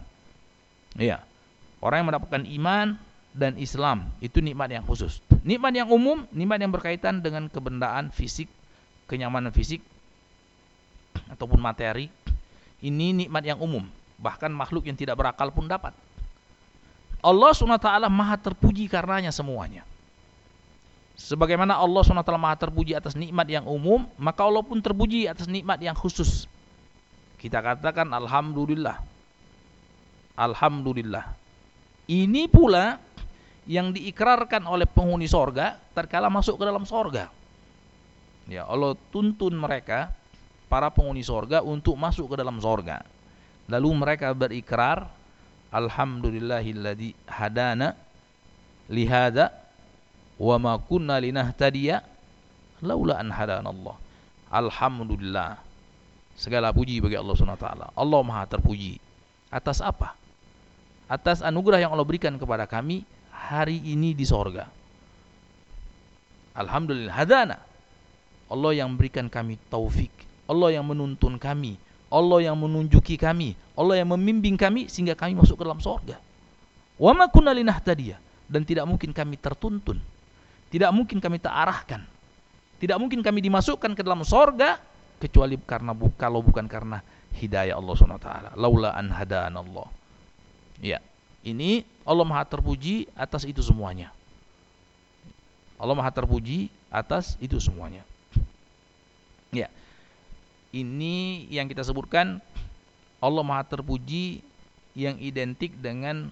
[0.93, 1.25] Iya.
[1.81, 2.87] Orang yang mendapatkan iman
[3.33, 5.19] dan Islam itu nikmat yang khusus.
[5.41, 8.49] Nikmat yang umum, nikmat yang berkaitan dengan kebendaan fisik,
[9.09, 9.81] kenyamanan fisik
[11.33, 12.13] ataupun materi.
[12.77, 13.89] Ini nikmat yang umum,
[14.21, 15.97] bahkan makhluk yang tidak berakal pun dapat.
[17.21, 19.83] Allah SWT maha terpuji karenanya semuanya.
[21.17, 25.81] Sebagaimana Allah SWT maha terpuji atas nikmat yang umum, maka Allah pun terpuji atas nikmat
[25.81, 26.45] yang khusus.
[27.41, 29.01] Kita katakan Alhamdulillah.
[30.37, 31.25] Alhamdulillah.
[32.07, 33.01] Ini pula
[33.67, 37.27] yang diikrarkan oleh penghuni sorga terkala masuk ke dalam sorga.
[38.47, 40.13] Ya Allah tuntun mereka
[40.71, 43.03] para penghuni sorga untuk masuk ke dalam sorga.
[43.67, 45.11] Lalu mereka berikrar,
[45.71, 47.93] Alhamdulillahilladzi hadana
[48.87, 49.51] lihada
[50.39, 52.03] wa ma kunna linahtadiya
[52.83, 53.95] laula an hadanallah.
[54.47, 55.59] Alhamdulillah.
[56.37, 57.67] Segala puji bagi Allah SWT.
[57.97, 59.01] Allah Maha terpuji.
[59.49, 60.13] Atas apa?
[61.07, 64.67] atas anugerah yang Allah berikan kepada kami hari ini di sorga.
[66.53, 67.57] Alhamdulillah hadana.
[68.47, 70.11] Allah yang berikan kami taufik.
[70.47, 71.79] Allah yang menuntun kami.
[72.07, 73.55] Allah yang menunjuki kami.
[73.77, 76.17] Allah yang membimbing kami sehingga kami masuk ke dalam sorga.
[76.97, 78.17] Wa ma kunna linahtadiya.
[78.47, 79.99] Dan tidak mungkin kami tertuntun.
[80.71, 82.03] Tidak mungkin kami terarahkan.
[82.77, 84.79] Tidak mungkin kami dimasukkan ke dalam sorga
[85.17, 87.01] kecuali karena kalau bukan karena
[87.35, 88.29] hidayah Allah SWT.
[88.55, 89.87] Laula an hadana Allah.
[90.77, 91.01] Ya,
[91.41, 94.13] ini Allah Maha terpuji atas itu semuanya.
[95.77, 98.05] Allah Maha terpuji atas itu semuanya.
[99.49, 99.71] Ya.
[100.75, 102.43] Ini yang kita sebutkan
[103.23, 104.43] Allah Maha terpuji
[104.97, 106.27] yang identik dengan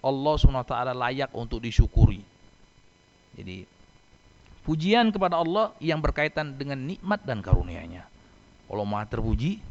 [0.00, 2.20] Allah SWT layak untuk disyukuri.
[3.36, 3.64] Jadi
[4.66, 8.04] pujian kepada Allah yang berkaitan dengan nikmat dan karunia-Nya.
[8.70, 9.62] Allah Maha terpuji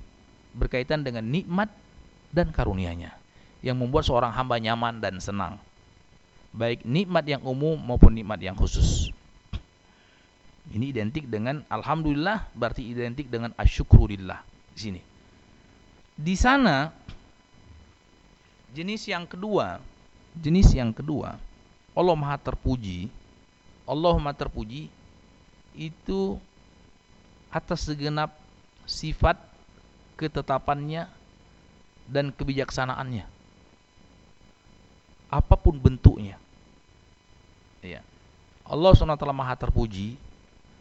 [0.55, 1.69] berkaitan dengan nikmat
[2.33, 3.13] dan karunia-Nya
[3.59, 5.59] yang membuat seorang hamba nyaman dan senang.
[6.49, 9.13] Baik nikmat yang umum maupun nikmat yang khusus.
[10.69, 14.39] Ini identik dengan alhamdulillah berarti identik dengan asyukurillah
[14.77, 15.01] di sini.
[16.13, 16.93] Di sana
[18.69, 19.81] jenis yang kedua,
[20.37, 21.41] jenis yang kedua
[21.97, 23.09] Allah Maha terpuji.
[23.89, 24.93] Allah Maha terpuji
[25.73, 26.37] itu
[27.49, 28.37] atas segenap
[28.85, 29.41] sifat
[30.21, 31.09] ketetapannya
[32.05, 33.39] dan kebijaksanaannya
[35.29, 36.41] apa pun bentuknya.
[37.85, 38.01] Ya.
[38.65, 40.17] Allah SWT maha terpuji.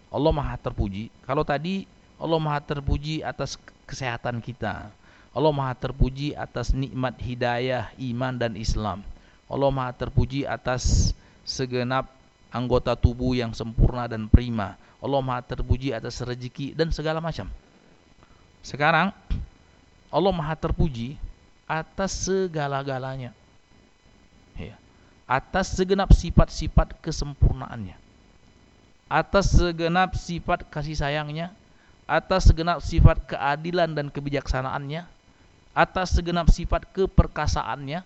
[0.08, 1.12] Allah maha terpuji.
[1.24, 1.84] Kalau tadi
[2.18, 4.88] Allah maha terpuji atas kesehatan kita.
[5.32, 9.04] Allah maha terpuji atas nikmat hidayah, iman dan Islam.
[9.46, 11.12] Allah maha terpuji atas
[11.44, 12.08] segenap
[12.48, 14.74] anggota tubuh yang sempurna dan prima.
[14.98, 17.46] Allah maha terpuji atas rezeki dan segala macam.
[18.64, 19.14] Sekarang
[20.08, 21.20] Allah maha terpuji
[21.68, 23.36] atas segala-galanya
[25.28, 28.07] atas segenap sifat-sifat kesempurnaannya
[29.08, 31.52] atas segenap sifat kasih sayangnya
[32.08, 35.04] atas segenap sifat keadilan dan kebijaksanaannya
[35.76, 38.04] atas segenap sifat keperkasaannya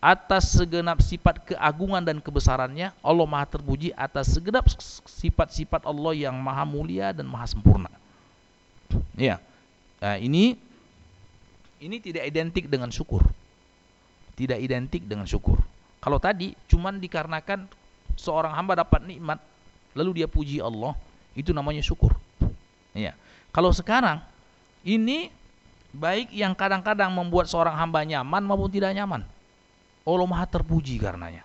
[0.00, 4.64] atas segenap sifat keagungan dan kebesarannya Allah maha terpuji atas segenap
[5.04, 7.90] sifat-sifat Allah yang maha mulia dan maha sempurna
[9.14, 9.38] Ya.
[10.00, 10.56] Nah, ini
[11.80, 13.22] ini tidak identik dengan syukur.
[14.34, 15.60] Tidak identik dengan syukur.
[16.00, 17.68] Kalau tadi cuman dikarenakan
[18.16, 19.38] seorang hamba dapat nikmat
[19.96, 20.94] lalu dia puji Allah,
[21.34, 22.14] itu namanya syukur.
[22.94, 23.14] Ya.
[23.50, 24.22] Kalau sekarang
[24.86, 25.30] ini
[25.90, 29.26] baik yang kadang-kadang membuat seorang hamba nyaman maupun tidak nyaman.
[30.06, 31.44] Allah Maha terpuji karenanya.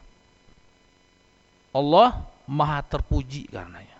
[1.76, 3.98] Allah Maha terpuji karenanya.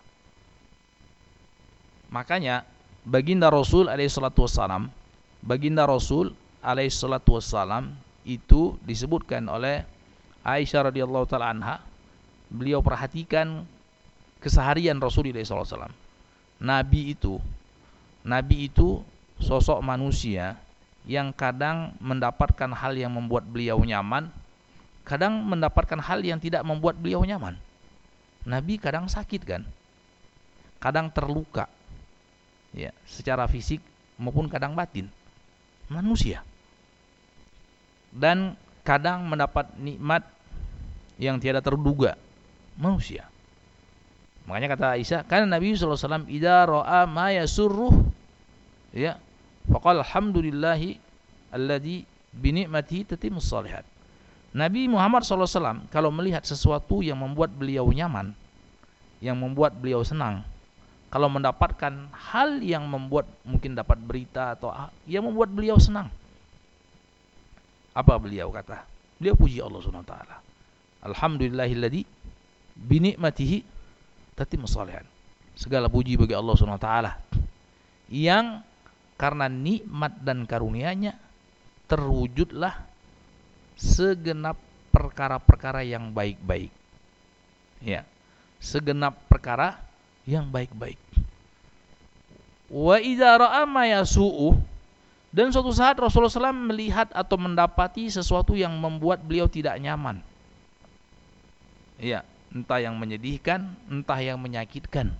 [2.14, 2.64] Makanya
[3.04, 4.88] baginda Rasul alaihissalatu wassalam,
[5.44, 6.32] baginda Rasul
[6.64, 7.92] alaihissalatu wassalam
[8.24, 9.84] itu disebutkan oleh
[10.46, 11.82] Aisyah radhiyallahu taala anha,
[12.54, 13.66] beliau perhatikan
[14.46, 15.90] keseharian Rasulullah SAW.
[16.62, 17.42] Nabi itu,
[18.22, 19.02] Nabi itu
[19.42, 20.62] sosok manusia
[21.10, 24.30] yang kadang mendapatkan hal yang membuat beliau nyaman,
[25.02, 27.58] kadang mendapatkan hal yang tidak membuat beliau nyaman.
[28.46, 29.66] Nabi kadang sakit kan,
[30.78, 31.66] kadang terluka,
[32.70, 33.82] ya, secara fisik
[34.22, 35.10] maupun kadang batin.
[35.90, 36.46] Manusia.
[38.14, 38.54] Dan
[38.86, 40.22] kadang mendapat nikmat
[41.18, 42.18] yang tiada terduga.
[42.78, 43.30] Manusia.
[44.46, 47.94] Makanya kata Aisyah, karena Nabi SAW idza ra'a ma yasurruh
[48.94, 49.18] ya
[49.66, 51.02] Faqala alhamdulillahi
[51.50, 53.82] alladhi binikmati tatimmus salihat.
[54.56, 58.32] Nabi Muhammad SAW kalau melihat sesuatu yang membuat beliau nyaman,
[59.20, 60.46] yang membuat beliau senang,
[61.10, 64.70] kalau mendapatkan hal yang membuat mungkin dapat berita atau
[65.10, 66.08] yang membuat beliau senang,
[67.98, 68.86] apa beliau kata?
[69.18, 70.36] Beliau puji Allah Subhanahu wa taala.
[71.04, 72.04] Alhamdulillahilladzi
[72.76, 73.75] binikmatihi
[74.36, 75.08] tatimmus salihat.
[75.56, 77.12] Segala puji bagi Allah Subhanahu wa taala
[78.12, 78.62] yang
[79.16, 81.16] karena nikmat dan karunia-Nya
[81.88, 82.76] terwujudlah
[83.80, 84.60] segenap
[84.92, 86.72] perkara-perkara yang baik-baik.
[87.80, 88.04] Ya,
[88.60, 89.80] segenap perkara
[90.28, 91.00] yang baik-baik.
[92.68, 94.58] Wa idza ra'a ma yasu'u
[95.36, 100.24] dan suatu saat Rasulullah SAW melihat atau mendapati sesuatu yang membuat beliau tidak nyaman.
[102.00, 105.14] Ya, entah yang menyedihkan, entah yang menyakitkan.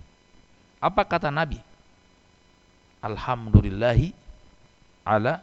[0.78, 1.58] Apa kata Nabi?
[3.00, 4.12] Alhamdulillahi
[5.06, 5.42] ala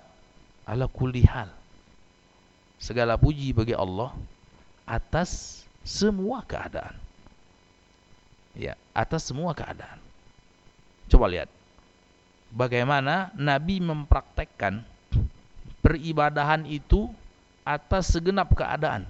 [0.68, 1.50] ala kulli hal.
[2.80, 4.12] Segala puji bagi Allah
[4.84, 6.96] atas semua keadaan.
[8.54, 9.98] Ya, atas semua keadaan.
[11.08, 11.50] Coba lihat.
[12.54, 14.86] Bagaimana Nabi mempraktekkan
[15.82, 17.10] peribadahan itu
[17.66, 19.10] atas segenap keadaan.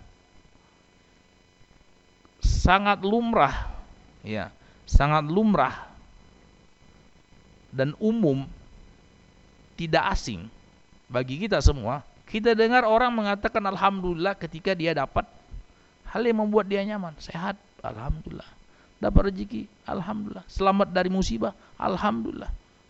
[2.44, 3.72] Sangat lumrah,
[4.20, 4.52] ya,
[4.84, 5.88] sangat lumrah
[7.72, 8.44] dan umum
[9.80, 10.52] tidak asing
[11.08, 12.04] bagi kita semua.
[12.28, 15.24] Kita dengar orang mengatakan alhamdulillah ketika dia dapat
[16.12, 18.48] hal yang membuat dia nyaman sehat alhamdulillah.
[19.00, 20.46] Dapat rezeki alhamdulillah.
[20.48, 22.50] Selamat dari musibah alhamdulillah.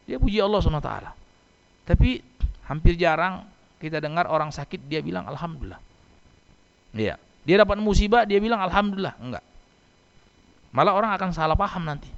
[0.09, 0.91] Dia puji Allah SWT
[1.83, 2.23] tapi
[2.63, 3.43] hampir jarang
[3.83, 5.79] kita dengar orang sakit dia bilang alhamdulillah.
[6.93, 9.45] Iya dia dapat musibah dia bilang alhamdulillah enggak
[10.73, 12.09] malah orang akan salah paham nanti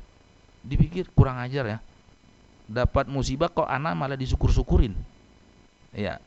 [0.66, 1.78] dipikir kurang ajar ya
[2.66, 4.94] dapat musibah kok anak malah disyukur-syukurin.
[5.94, 6.20] Ya.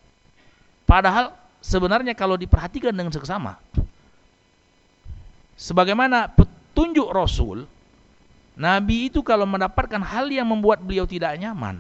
[0.89, 3.61] Padahal sebenarnya kalau diperhatikan dengan seksama
[5.59, 7.67] sebagaimana petunjuk Rasul
[8.59, 11.79] Nabi itu kalau mendapatkan hal yang membuat beliau tidak nyaman,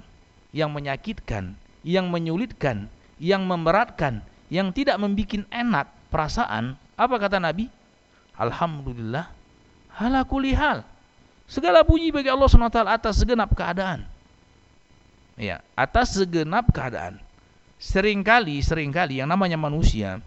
[0.54, 2.86] yang menyakitkan, yang menyulitkan,
[3.18, 7.70] yang memberatkan, yang tidak membuat enak perasaan, apa kata Nabi?
[8.34, 9.30] Alhamdulillah,
[9.94, 10.82] halakulihal.
[11.46, 14.02] Segala puji bagi Allah SWT atas segenap keadaan.
[15.38, 17.22] Ya atas segenap keadaan.
[17.78, 20.18] Seringkali sering kali yang namanya manusia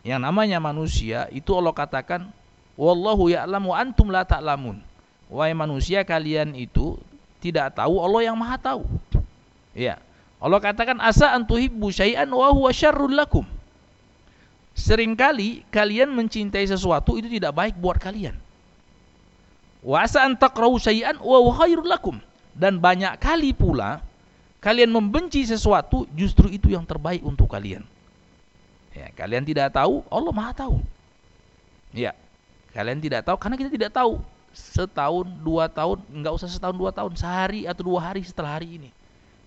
[0.00, 2.32] yang namanya manusia itu Allah katakan
[2.72, 4.80] wallahu ya'lamu antum la ta'lamun.
[5.28, 6.96] Wahai manusia kalian itu
[7.44, 8.88] tidak tahu Allah yang maha tahu.
[9.76, 10.00] Ya
[10.40, 13.44] Allah katakan asa antuhibbu syai'an wa huwa syarrul lakum
[14.80, 18.32] sering kali kalian mencintai sesuatu itu tidak baik buat kalian.
[19.84, 22.16] Wa asa wa khairul lakum.
[22.56, 24.00] Dan banyak kali pula
[24.60, 27.84] kalian membenci sesuatu justru itu yang terbaik untuk kalian.
[28.90, 30.82] Ya, kalian tidak tahu, Allah Maha tahu.
[31.94, 32.12] Ya,
[32.74, 34.18] kalian tidak tahu karena kita tidak tahu.
[34.50, 38.90] Setahun dua tahun nggak usah setahun dua tahun sehari atau dua hari setelah hari ini.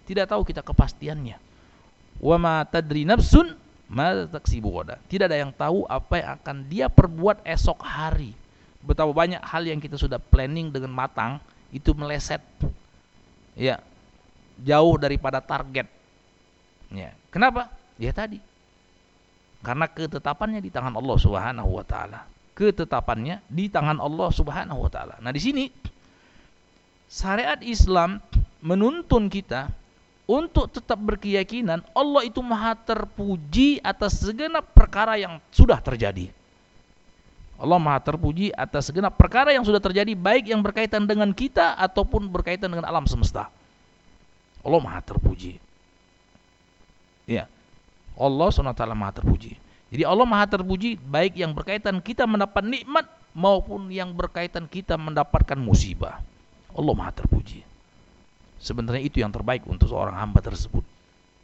[0.08, 1.36] Tidak tahu kita kepastiannya.
[2.24, 3.52] Wa ma tadri nafsun
[5.08, 8.34] tidak ada yang tahu apa yang akan dia perbuat esok hari
[8.84, 11.38] betapa banyak hal yang kita sudah planning dengan matang
[11.70, 12.42] itu meleset
[13.54, 13.80] ya
[14.62, 15.90] jauh daripada target.
[16.94, 17.16] Ya.
[17.34, 17.74] Kenapa?
[17.98, 18.38] Ya tadi.
[19.64, 22.28] Karena ketetapannya di tangan Allah Subhanahu wa taala.
[22.54, 25.18] Ketetapannya di tangan Allah Subhanahu wa taala.
[25.24, 25.66] Nah, di sini
[27.10, 28.22] syariat Islam
[28.62, 29.72] menuntun kita
[30.24, 36.32] untuk tetap berkeyakinan Allah itu maha terpuji atas segenap perkara yang sudah terjadi.
[37.60, 42.28] Allah maha terpuji atas segenap perkara yang sudah terjadi baik yang berkaitan dengan kita ataupun
[42.28, 43.48] berkaitan dengan alam semesta.
[44.64, 45.60] Allah maha terpuji.
[47.28, 47.48] Ya.
[48.20, 49.60] Allah SWT maha terpuji.
[49.94, 53.06] Jadi Allah maha terpuji baik yang berkaitan kita mendapat nikmat
[53.36, 56.22] maupun yang berkaitan kita mendapatkan musibah.
[56.74, 57.73] Allah maha terpuji.
[58.64, 60.88] Sebenarnya itu yang terbaik untuk seorang hamba tersebut.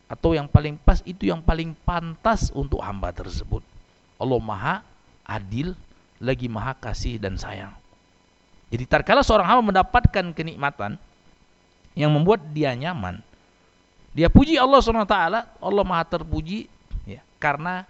[0.07, 3.59] Atau yang paling pas itu yang paling pantas untuk hamba tersebut.
[4.15, 4.75] Allah maha
[5.27, 5.75] adil,
[6.23, 7.75] lagi maha kasih dan sayang.
[8.71, 10.95] Jadi tatkala seorang hamba mendapatkan kenikmatan
[11.93, 13.19] yang membuat dia nyaman,
[14.15, 15.15] dia puji Allah SWT,
[15.59, 16.71] Allah maha terpuji
[17.03, 17.83] ya, karena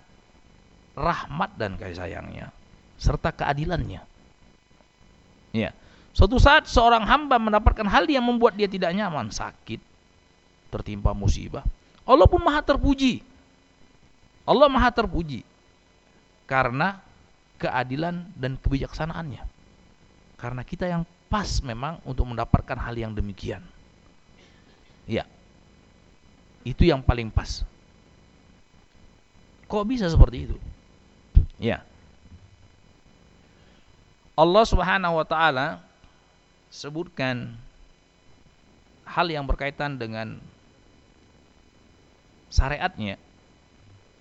[0.97, 2.49] rahmat dan kasih sayangnya
[2.99, 4.03] serta keadilannya.
[5.55, 5.71] Ya.
[6.19, 9.79] Suatu saat seorang hamba mendapatkan hal yang membuat dia tidak nyaman, sakit,
[10.67, 11.63] tertimpa musibah.
[12.03, 13.23] Allah pun maha terpuji.
[14.43, 15.47] Allah maha terpuji.
[16.43, 16.99] Karena
[17.55, 19.47] keadilan dan kebijaksanaannya.
[20.35, 23.63] Karena kita yang pas memang untuk mendapatkan hal yang demikian.
[25.07, 25.23] Ya.
[26.67, 27.63] Itu yang paling pas.
[29.71, 30.57] Kok bisa seperti itu?
[31.63, 31.79] Ya.
[34.35, 35.87] Allah Subhanahu wa taala
[36.69, 37.57] sebutkan
[39.05, 40.37] hal yang berkaitan dengan
[42.49, 43.17] syariatnya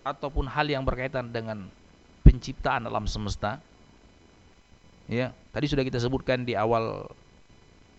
[0.04, 1.68] ataupun hal yang berkaitan dengan
[2.24, 3.60] penciptaan alam semesta.
[5.08, 7.08] Ya tadi sudah kita sebutkan di awal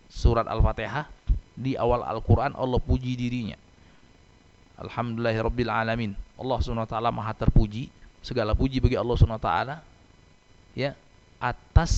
[0.09, 1.09] surat al-fatihah
[1.57, 3.57] di awal Al-Quran Allah puji dirinya.
[4.79, 6.15] Alhamdulillahirabbil alamin.
[6.39, 7.91] Allah SWT maha terpuji.
[8.23, 9.51] Segala puji bagi Allah SWT
[10.75, 10.91] ya
[11.39, 11.91] atas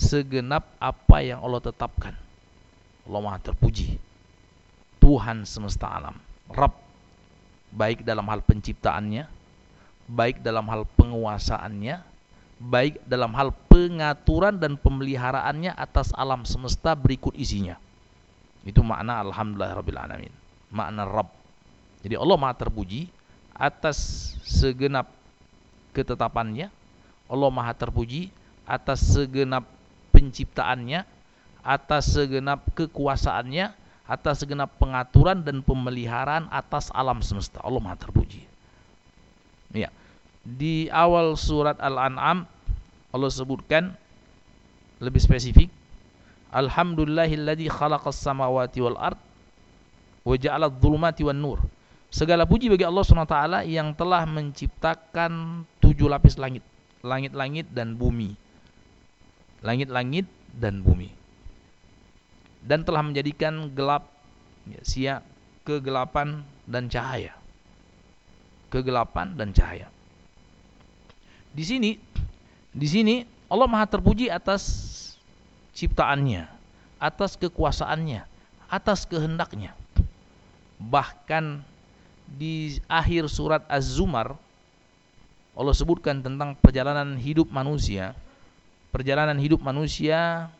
[0.00, 2.16] segenap apa yang Allah tetapkan.
[3.04, 4.00] Allah Maha terpuji.
[5.00, 6.16] Tuhan semesta alam,
[6.48, 6.90] Rabb
[7.70, 9.24] baik dalam hal penciptaannya,
[10.10, 12.02] baik dalam hal penguasaannya,
[12.60, 17.78] baik dalam hal pengaturan dan pemeliharaannya atas alam semesta berikut isinya.
[18.66, 20.34] Itu makna alhamdulillah rabbil alamin.
[20.70, 21.32] Makna Rabb.
[22.04, 23.08] Jadi Allah Maha terpuji
[23.56, 25.08] atas segenap
[25.96, 26.68] ketetapannya.
[27.30, 28.28] Allah Maha terpuji
[28.68, 29.64] atas segenap
[30.20, 31.08] penciptaannya,
[31.64, 33.72] atas segenap kekuasaannya,
[34.04, 37.56] atas segenap pengaturan dan pemeliharaan atas alam semesta.
[37.64, 38.44] Allah Maha terpuji.
[39.72, 39.88] Ya.
[40.44, 42.44] Di awal surat Al-An'am
[43.12, 43.92] Allah sebutkan
[45.00, 45.68] lebih spesifik
[46.50, 49.20] Alhamdulillahilladzi khalaqas samawati wal ard
[50.26, 51.60] wa ja'ala dhulumati wan nur.
[52.10, 56.66] Segala puji bagi Allah SWT yang telah menciptakan tujuh lapis langit,
[57.06, 58.34] langit-langit dan bumi
[59.60, 61.12] langit-langit dan bumi.
[62.60, 64.08] Dan telah menjadikan gelap
[64.68, 65.22] ya, siang
[65.64, 67.32] kegelapan dan cahaya.
[68.68, 69.88] Kegelapan dan cahaya.
[71.50, 71.98] Di sini
[72.70, 73.14] di sini
[73.50, 74.62] Allah Maha terpuji atas
[75.74, 76.46] ciptaannya
[77.02, 78.22] atas kekuasaannya
[78.70, 79.74] atas kehendaknya.
[80.78, 81.66] Bahkan
[82.30, 84.38] di akhir surat Az-Zumar
[85.58, 88.14] Allah sebutkan tentang perjalanan hidup manusia
[88.90, 90.50] perjalanan hidup manusia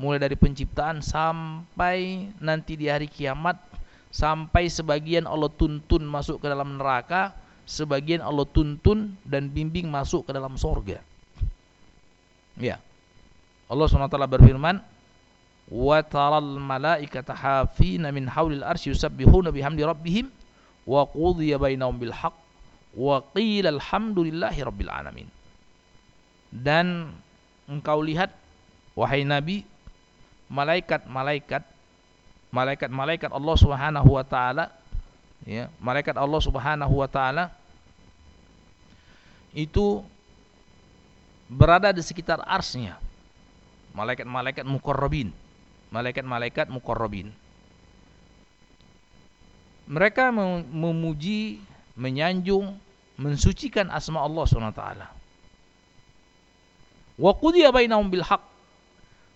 [0.00, 3.60] mulai dari penciptaan sampai nanti di hari kiamat
[4.08, 7.36] sampai sebagian Allah tuntun masuk ke dalam neraka
[7.68, 10.98] sebagian Allah tuntun dan bimbing masuk ke dalam sorga.
[12.58, 12.82] Ya.
[13.70, 14.82] Allah SWT berfirman
[15.70, 20.26] wa taral malaikata hafina min haulil arsy yusabbihuna bihamdi rabbihim
[20.82, 22.34] wa qudiya bainahum bil haqq
[22.98, 25.28] wa qila alhamdulillahi rabbil alamin.
[26.50, 27.14] Dan
[27.70, 28.34] engkau lihat
[28.98, 29.62] wahai nabi
[30.50, 31.62] malaikat-malaikat
[32.50, 34.74] malaikat-malaikat Allah Subhanahu wa taala
[35.46, 37.54] ya malaikat Allah Subhanahu wa taala
[39.54, 40.02] itu
[41.50, 42.94] berada di sekitar arsnya.
[43.90, 45.34] Malaikat-malaikat mukarrabin
[45.90, 47.34] malaikat-malaikat mukarrabin
[49.90, 51.58] mereka memuji
[51.98, 52.78] menyanjung
[53.18, 55.06] mensucikan asma Allah Subhanahu wa taala
[57.20, 58.40] Wa qudiya bainahum bil haq.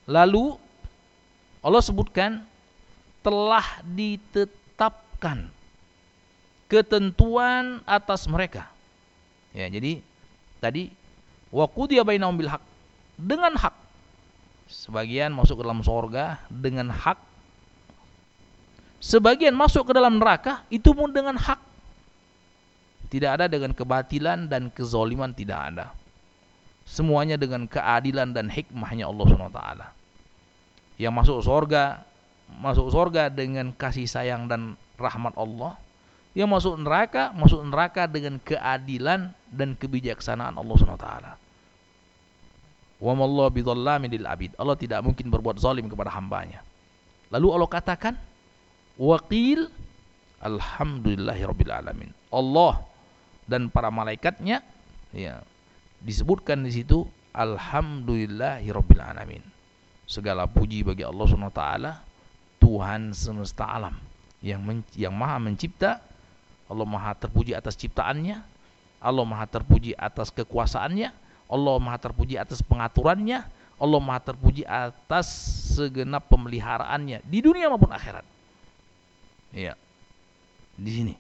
[0.09, 0.57] Lalu
[1.61, 2.41] Allah sebutkan
[3.21, 5.53] telah ditetapkan
[6.73, 8.73] ketentuan atas mereka.
[9.53, 10.01] Ya, jadi
[10.65, 10.89] tadi
[11.53, 12.65] wa qudiya bainahum bil haq.
[13.21, 13.77] Dengan hak.
[14.65, 17.21] Sebagian masuk ke dalam sorga dengan hak.
[19.05, 21.61] Sebagian masuk ke dalam neraka itu pun dengan hak.
[23.13, 25.87] Tidak ada dengan kebatilan dan kezoliman tidak ada.
[26.85, 29.61] Semuanya dengan keadilan dan hikmahnya Allah SWT.
[31.01, 32.05] Yang masuk surga
[32.61, 35.79] masuk surga dengan kasih sayang dan rahmat Allah.
[36.35, 41.33] Yang masuk neraka, masuk neraka dengan keadilan dan kebijaksanaan Allah Subhanahu wa taala.
[42.99, 44.51] Wa mallahu bidzallamin lil abid.
[44.59, 46.67] Allah tidak mungkin berbuat zalim kepada hambanya.
[47.31, 48.15] Lalu Allah katakan,
[48.99, 49.71] "Waqil
[50.43, 52.83] alhamdulillahirabbil alamin." Allah
[53.47, 54.59] dan para malaikatnya
[55.15, 55.39] ya
[56.05, 59.43] disebutkan di situ alhamdulillahirabbil alamin.
[60.05, 61.93] Segala puji bagi Allah Subhanahu wa taala,
[62.61, 63.97] Tuhan semesta alam
[64.45, 66.05] yang men, yang Maha mencipta
[66.69, 68.41] Allah Maha terpuji atas ciptaannya,
[69.01, 71.09] Allah Maha terpuji atas kekuasaannya,
[71.49, 73.45] Allah Maha terpuji atas pengaturannya,
[73.77, 75.27] Allah Maha terpuji atas
[75.77, 78.25] segenap pemeliharaannya di dunia maupun akhirat.
[79.53, 79.77] Iya.
[80.75, 81.15] Di sini.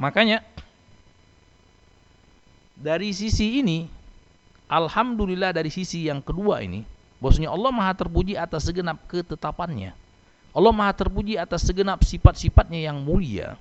[0.00, 0.42] Makanya
[2.74, 3.86] dari sisi ini
[4.70, 6.82] alhamdulillah dari sisi yang kedua ini
[7.22, 9.94] bahwasanya Allah Maha terpuji atas segenap ketetapannya.
[10.54, 13.58] Allah Maha terpuji atas segenap sifat-sifatnya yang mulia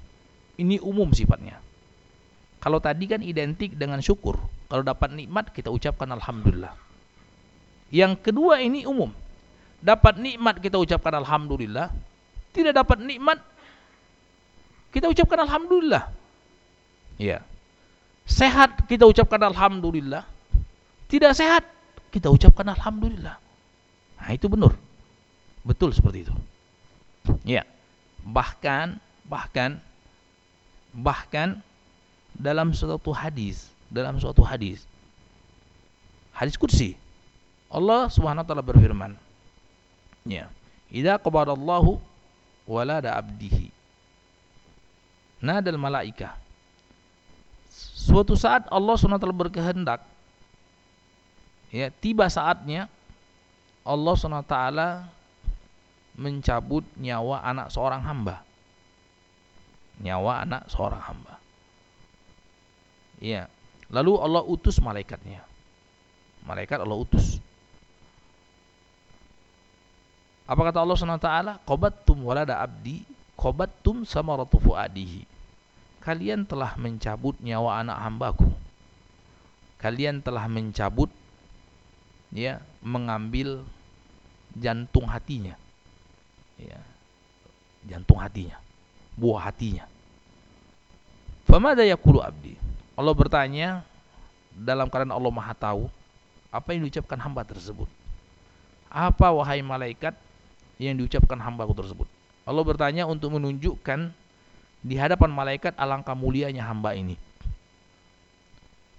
[0.58, 1.58] ini umum sifatnya.
[2.62, 4.40] Kalau tadi kan identik dengan syukur.
[4.70, 6.74] Kalau dapat nikmat kita ucapkan alhamdulillah.
[7.92, 9.12] Yang kedua ini umum.
[9.84, 11.92] Dapat nikmat kita ucapkan alhamdulillah.
[12.56, 13.42] Tidak dapat nikmat
[14.96, 16.08] kita ucapkan alhamdulillah.
[17.20, 17.44] Ya.
[18.24, 20.24] Sehat kita ucapkan alhamdulillah.
[21.12, 21.68] Tidak sehat
[22.10, 23.36] kita ucapkan alhamdulillah.
[24.20, 24.74] Nah, itu benar.
[25.64, 26.36] Betul seperti itu.
[27.44, 27.68] Ya.
[28.24, 29.80] Bahkan bahkan
[30.94, 31.64] bahkan
[32.38, 34.84] dalam suatu hadis dalam suatu hadis
[36.36, 36.98] hadis kursi
[37.72, 39.18] Allah Subhanahu wa taala berfirman
[40.28, 40.50] ya
[40.92, 41.98] idza qabadallahu
[42.70, 43.72] walada abdihi
[45.42, 46.38] nadal malaika
[48.04, 50.04] suatu saat Allah taala berkehendak
[51.72, 52.92] ya tiba saatnya
[53.88, 55.08] Allah taala
[56.20, 58.44] mencabut nyawa anak seorang hamba
[60.02, 61.38] nyawa anak seorang hamba.
[63.22, 63.52] Iya.
[63.94, 65.46] Lalu Allah utus malaikatnya.
[66.44, 67.38] Malaikat Allah utus.
[70.44, 71.32] Apa kata Allah SWT?
[71.64, 73.06] Qobattum walada abdi,
[73.38, 75.24] qobattum samaratu fuadihi.
[76.04, 78.50] Kalian telah mencabut nyawa anak hambaku.
[79.80, 81.08] Kalian telah mencabut
[82.36, 83.64] ya, mengambil
[84.60, 85.56] jantung hatinya.
[86.60, 86.80] Ya.
[87.88, 88.64] Jantung hatinya
[89.18, 89.86] buah hatinya.
[91.46, 92.58] Famada yaqulu abdi?
[92.98, 93.70] Allah bertanya
[94.54, 95.90] dalam keadaan Allah Maha tahu
[96.54, 97.90] apa yang diucapkan hamba tersebut.
[98.90, 100.14] Apa wahai malaikat
[100.78, 102.06] yang diucapkan hambaku tersebut?
[102.46, 104.14] Allah bertanya untuk menunjukkan
[104.84, 107.16] di hadapan malaikat alangkah mulianya hamba ini.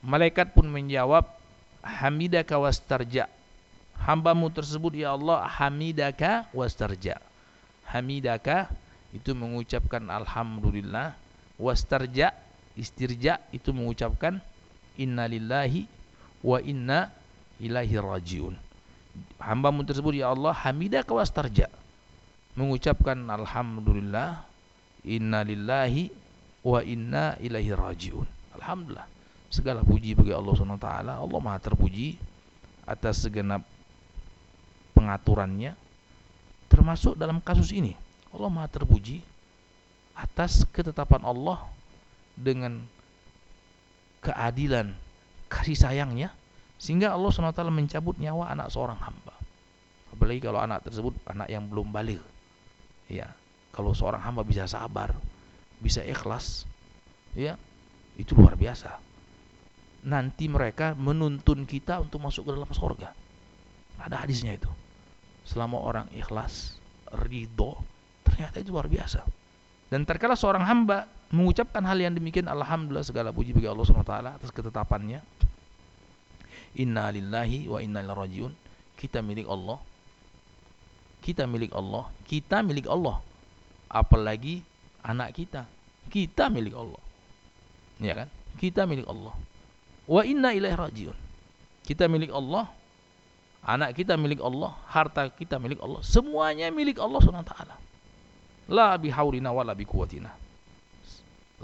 [0.01, 1.29] Malaikat pun menjawab,
[1.85, 3.29] Hamidaka wastarja.
[4.01, 7.21] Hambamu tersebut ya Allah hamidaka wastarja.
[7.89, 8.73] Hamidaka
[9.15, 11.15] itu mengucapkan alhamdulillah
[11.61, 12.35] wastarja
[12.75, 14.43] istirja itu mengucapkan
[14.99, 15.87] innalillahi
[16.43, 17.15] wa inna
[17.63, 18.59] ilaihi rajiun
[19.39, 21.71] hambamu tersebut ya Allah hamidaka wastarja
[22.59, 24.43] mengucapkan alhamdulillah
[25.05, 26.09] innalillahi
[26.65, 28.27] wa inna ilaihi rajiun.
[28.57, 29.07] Alhamdulillah.
[29.53, 31.21] Segala puji bagi Allah Subhanahu taala.
[31.21, 32.19] Allah Maha terpuji
[32.89, 33.63] atas segenap
[34.97, 35.77] pengaturannya
[36.67, 37.95] termasuk dalam kasus ini.
[38.35, 39.23] Allah Maha terpuji
[40.17, 41.63] atas ketetapan Allah
[42.35, 42.83] dengan
[44.25, 44.91] keadilan
[45.47, 46.33] kasih sayangnya
[46.81, 49.35] sehingga Allah SWT mencabut nyawa anak seorang hamba.
[50.11, 52.23] Apalagi kalau anak tersebut anak yang belum balik.
[53.07, 53.37] Ya
[53.75, 55.13] kalau seorang hamba bisa sabar
[55.83, 56.65] bisa ikhlas
[57.35, 57.59] ya
[58.15, 58.97] itu luar biasa
[60.07, 63.11] nanti mereka menuntun kita untuk masuk ke dalam surga
[63.99, 64.71] ada hadisnya itu
[65.43, 66.79] selama orang ikhlas
[67.27, 67.83] ridho
[68.35, 69.23] Ternyata itu luar biasa.
[69.93, 74.51] Dan terkala seorang hamba mengucapkan hal yang demikian, alhamdulillah segala puji bagi Allah SWT atas
[74.51, 75.23] ketetapannya.
[76.83, 78.53] Inna lillahi wa inna ilaihi rajiun.
[78.99, 79.79] Kita milik Allah.
[81.23, 82.11] Kita milik Allah.
[82.27, 83.23] Kita milik Allah.
[83.95, 84.67] Apalagi
[85.07, 85.63] anak kita.
[86.11, 87.03] Kita milik Allah.
[88.03, 88.29] Ya kan?
[88.59, 89.35] Kita milik Allah.
[90.11, 91.17] Wa inna ilaihi rajiun.
[91.87, 92.67] Kita milik Allah.
[93.65, 97.57] Anak kita milik Allah, harta kita milik Allah, semuanya milik Allah SWT.
[98.69, 100.29] La bihaulina wala biquwatina.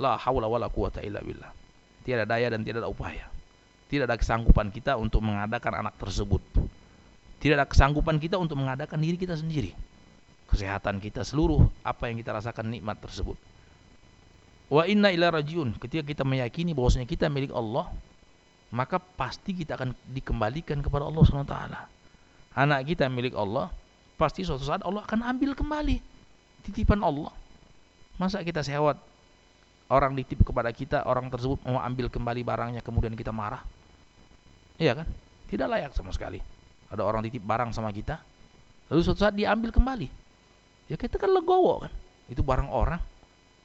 [0.01, 1.53] La haula wala quwata illa billah.
[2.01, 3.29] Tiada daya dan tidak ada upaya.
[3.93, 6.41] Tidak ada kesanggupan kita untuk mengadakan anak tersebut.
[7.37, 9.77] Tidak ada kesanggupan kita untuk mengadakan diri kita sendiri.
[10.51, 13.39] Kesehatan kita seluruh apa yang kita rasakan nikmat tersebut.
[14.71, 15.79] Wa inna ila rajiun.
[15.79, 17.91] Ketika kita meyakini bahwasanya kita milik Allah,
[18.71, 21.57] maka pasti kita akan dikembalikan kepada Allah SWT.
[22.55, 23.71] Anak kita milik Allah,
[24.19, 26.03] pasti suatu saat Allah akan ambil kembali
[26.67, 27.35] titipan Allah.
[28.19, 28.95] Masa kita sewot
[29.91, 33.63] orang ditip kepada kita, orang tersebut mau ambil kembali barangnya kemudian kita marah?
[34.79, 35.07] Iya kan?
[35.51, 36.39] Tidak layak sama sekali.
[36.91, 38.23] Ada orang titip barang sama kita,
[38.91, 40.11] lalu suatu saat dia ambil kembali.
[40.91, 41.93] Ya kita kan legowo kan.
[42.27, 42.99] Itu barang orang.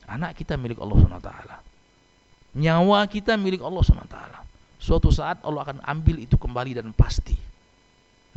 [0.05, 1.31] Anak kita milik Allah SWT.
[2.53, 4.17] Nyawa kita milik Allah SWT.
[4.77, 7.33] Suatu saat Allah akan ambil itu kembali dan pasti.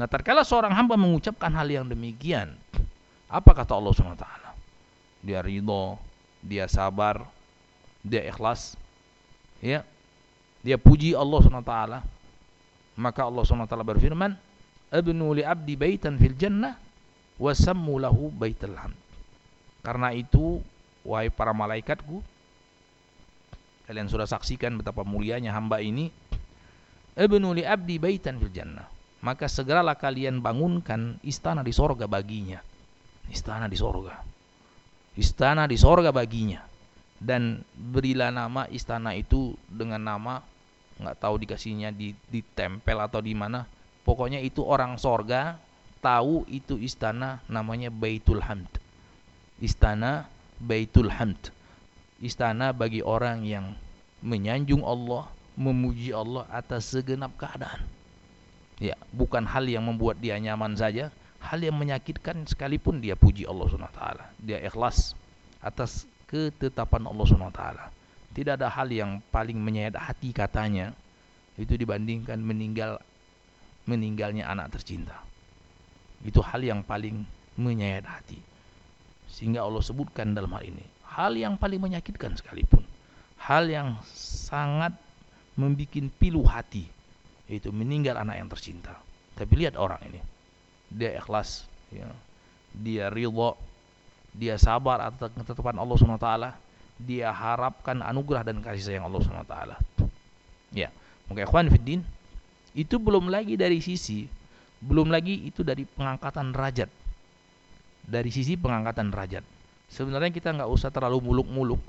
[0.00, 2.56] Nah, terkala seorang hamba mengucapkan hal yang demikian,
[3.28, 4.26] apa kata Allah SWT?
[5.20, 5.98] Dia ridho,
[6.40, 7.26] dia sabar,
[8.00, 8.78] dia ikhlas,
[9.60, 9.84] ya,
[10.62, 11.74] dia puji Allah SWT.
[12.98, 14.32] Maka Allah SWT berfirman,
[14.88, 16.78] Abnu li abdi baitan fil jannah,
[17.38, 18.98] wasammu lahu baital hamd.
[19.86, 20.60] Karena itu,
[21.06, 22.20] wahai para malaikatku,
[23.88, 26.12] kalian sudah saksikan betapa mulianya hamba ini,
[27.18, 32.62] Abnu li abdi baitan fil jannah maka segeralah kalian bangunkan istana di sorga baginya.
[33.28, 34.22] Istana di sorga.
[35.18, 36.62] Istana di sorga baginya.
[37.18, 40.38] Dan berilah nama istana itu dengan nama
[40.98, 43.66] nggak tahu dikasihnya di ditempel atau di mana.
[44.06, 45.58] Pokoknya itu orang sorga
[45.98, 48.70] tahu itu istana namanya Baitul Hamd.
[49.58, 50.26] Istana
[50.58, 51.50] Baitul Hamd.
[52.18, 53.78] Istana bagi orang yang
[54.22, 57.98] menyanjung Allah, memuji Allah atas segenap keadaan
[58.78, 61.10] Ya, bukan hal yang membuat dia nyaman saja,
[61.42, 64.02] hal yang menyakitkan sekalipun dia puji Allah SWT.
[64.38, 65.18] Dia ikhlas
[65.58, 67.62] atas ketetapan Allah SWT.
[68.38, 70.94] Tidak ada hal yang paling menyayat hati katanya
[71.58, 73.02] itu dibandingkan meninggal
[73.82, 75.18] meninggalnya anak tercinta.
[76.22, 77.22] Itu hal yang paling
[77.58, 78.38] menyayat hati.
[79.30, 80.82] Sehingga Allah sebutkan dalam hal ini.
[81.06, 82.82] Hal yang paling menyakitkan sekalipun.
[83.38, 84.94] Hal yang sangat
[85.58, 86.86] membuat pilu hati
[87.50, 88.94] itu meninggal anak yang tercinta.
[89.34, 90.20] Tapi lihat orang ini,
[90.92, 92.06] dia ikhlas, ya.
[92.76, 93.56] dia ridho,
[94.36, 96.28] dia sabar atas ketetapan Allah swt.
[96.98, 99.54] Dia harapkan anugerah dan kasih sayang Allah swt.
[100.74, 100.92] Ya,
[101.30, 102.02] mungkin ikhwan fiddin,
[102.76, 104.28] itu belum lagi dari sisi,
[104.78, 106.90] belum lagi itu dari pengangkatan derajat.
[108.08, 109.44] Dari sisi pengangkatan derajat.
[109.88, 111.80] Sebenarnya kita nggak usah terlalu muluk-muluk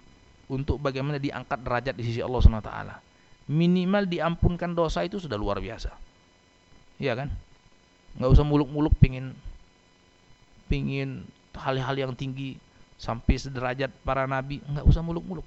[0.50, 2.70] untuk bagaimana diangkat derajat di sisi Allah swt
[3.50, 5.90] minimal diampunkan dosa itu sudah luar biasa.
[7.02, 7.34] Iya kan?
[8.22, 9.34] Nggak usah muluk-muluk pingin
[10.70, 11.26] pingin
[11.58, 12.62] hal-hal yang tinggi
[13.02, 15.46] sampai sederajat para nabi, nggak usah muluk-muluk.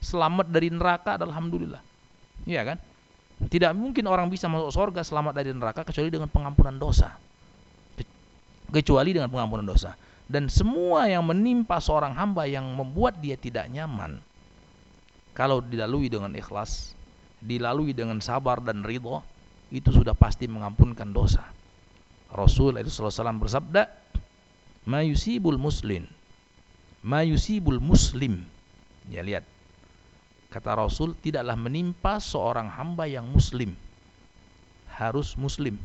[0.00, 1.84] Selamat dari neraka alhamdulillah.
[2.48, 2.78] Iya kan?
[3.36, 7.12] Tidak mungkin orang bisa masuk surga selamat dari neraka kecuali dengan pengampunan dosa.
[8.72, 9.92] Kecuali dengan pengampunan dosa.
[10.26, 14.18] Dan semua yang menimpa seorang hamba yang membuat dia tidak nyaman
[15.36, 16.96] kalau dilalui dengan ikhlas
[17.44, 19.20] dilalui dengan sabar dan ridho
[19.68, 21.44] itu sudah pasti mengampunkan dosa.
[22.32, 23.86] Rasul itu SAW bersabda,
[24.88, 26.08] "Ma yusibul muslim,
[27.04, 28.48] ma yusibul muslim."
[29.12, 29.44] Ya lihat.
[30.56, 33.76] Kata Rasul, tidaklah menimpa seorang hamba yang muslim.
[34.88, 35.76] Harus muslim.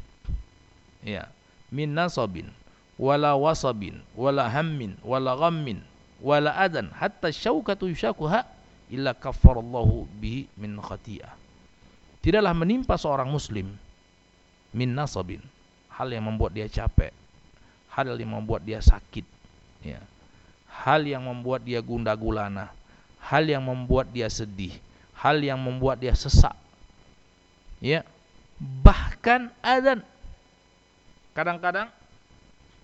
[1.04, 1.28] Ya,
[1.68, 2.48] min nasabin
[2.96, 5.84] wala wasabin wala hammin wala ghammin
[6.24, 8.48] wala adan hatta syaukatu yushakuha
[8.88, 11.36] illa kaffarallahu bihi min khati'ah.
[12.24, 13.76] Tidaklah menimpa seorang muslim
[14.72, 15.44] min nasabin.
[15.92, 17.12] Hal yang membuat dia capek.
[17.92, 19.28] Hal yang membuat dia sakit.
[19.84, 20.00] Ya.
[20.72, 22.72] Hal yang membuat dia gundah gulana
[23.22, 24.74] hal yang membuat dia sedih.
[25.14, 26.58] Hal yang membuat dia sesak.
[27.78, 28.02] Ya.
[28.62, 30.02] Bahkan ada
[31.34, 31.90] kadang-kadang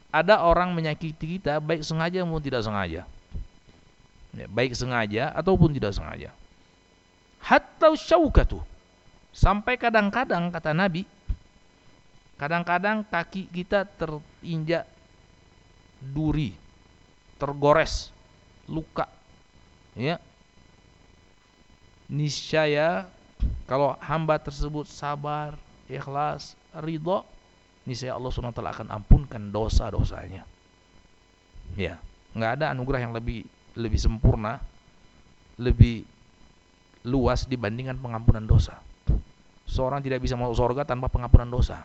[0.10, 3.02] ada orang menyakiti kita baik sengaja maupun tidak sengaja.
[4.34, 6.30] Ya, baik sengaja ataupun tidak sengaja.
[7.42, 8.62] Hatta syaukatu.
[9.34, 11.06] Sampai kadang-kadang kata Nabi,
[12.42, 14.90] kadang-kadang kaki kita terinjak
[16.02, 16.58] duri,
[17.38, 18.10] tergores,
[18.66, 19.06] luka.
[19.98, 20.22] Ya.
[22.08, 23.10] Niscaya
[23.68, 25.60] kalau hamba tersebut sabar,
[25.92, 27.26] ikhlas, ridho,
[27.84, 30.48] niscaya Allah SWT akan ampunkan dosa-dosanya.
[31.76, 32.00] Ya,
[32.32, 33.44] nggak ada anugerah yang lebih
[33.76, 34.64] lebih sempurna,
[35.60, 36.08] lebih
[37.04, 38.80] luas dibandingkan pengampunan dosa.
[39.68, 41.84] Seorang tidak bisa masuk surga tanpa pengampunan dosa.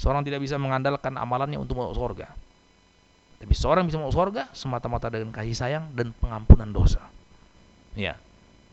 [0.00, 2.32] Seorang tidak bisa mengandalkan amalannya untuk masuk surga.
[3.38, 7.13] Tapi seorang bisa masuk surga semata-mata dengan kasih sayang dan pengampunan dosa.
[7.94, 8.18] Ya,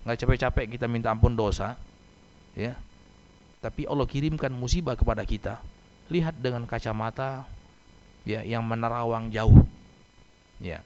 [0.05, 1.78] nggak capek-capek kita minta ampun dosa,
[2.57, 2.74] ya.
[3.61, 5.61] Tapi Allah kirimkan musibah kepada kita.
[6.09, 7.45] Lihat dengan kacamata
[8.26, 9.61] ya yang menerawang jauh.
[10.57, 10.82] Ya.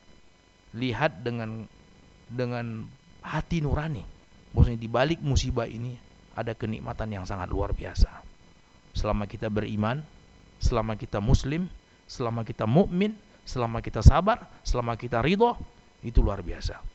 [0.76, 1.72] Lihat dengan
[2.28, 2.84] dengan
[3.24, 4.04] hati nurani.
[4.52, 5.96] Maksudnya di balik musibah ini
[6.36, 8.12] ada kenikmatan yang sangat luar biasa.
[8.92, 10.04] Selama kita beriman,
[10.60, 11.72] selama kita muslim,
[12.08, 13.16] selama kita mukmin,
[13.48, 15.56] selama kita sabar, selama kita ridho,
[16.04, 16.95] itu luar biasa.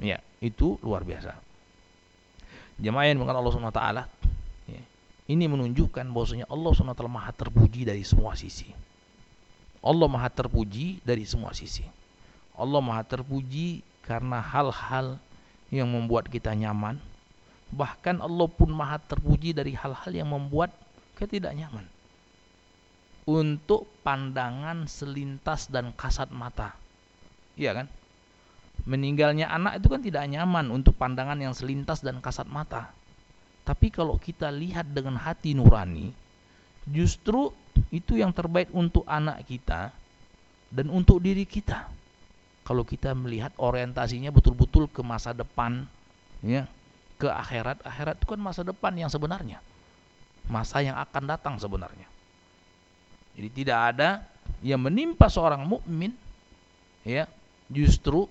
[0.00, 1.36] Ya, itu luar biasa.
[2.80, 4.02] Jemaah yang Allah Subhanahu wa taala,
[4.64, 4.80] ya,
[5.28, 8.72] ini menunjukkan bahwasanya Allah Subhanahu wa taala Maha terpuji dari semua sisi.
[9.84, 11.84] Allah Maha terpuji dari semua sisi.
[12.56, 15.20] Allah Maha terpuji karena hal-hal
[15.68, 16.96] yang membuat kita nyaman.
[17.70, 20.72] Bahkan Allah pun Maha terpuji dari hal-hal yang membuat
[21.20, 21.84] kita tidak nyaman
[23.28, 26.72] untuk pandangan selintas dan kasat mata.
[27.60, 27.86] Iya kan?
[28.88, 32.92] Meninggalnya anak itu kan tidak nyaman untuk pandangan yang selintas dan kasat mata.
[33.64, 36.10] Tapi kalau kita lihat dengan hati nurani,
[36.88, 37.52] justru
[37.92, 39.92] itu yang terbaik untuk anak kita
[40.72, 41.86] dan untuk diri kita.
[42.64, 45.84] Kalau kita melihat orientasinya betul-betul ke masa depan,
[46.40, 46.64] ya,
[47.20, 49.60] ke akhirat, akhirat itu kan masa depan yang sebenarnya.
[50.48, 52.08] Masa yang akan datang sebenarnya.
[53.36, 54.24] Jadi tidak ada
[54.64, 56.12] yang menimpa seorang mukmin
[57.06, 57.24] ya
[57.70, 58.26] justru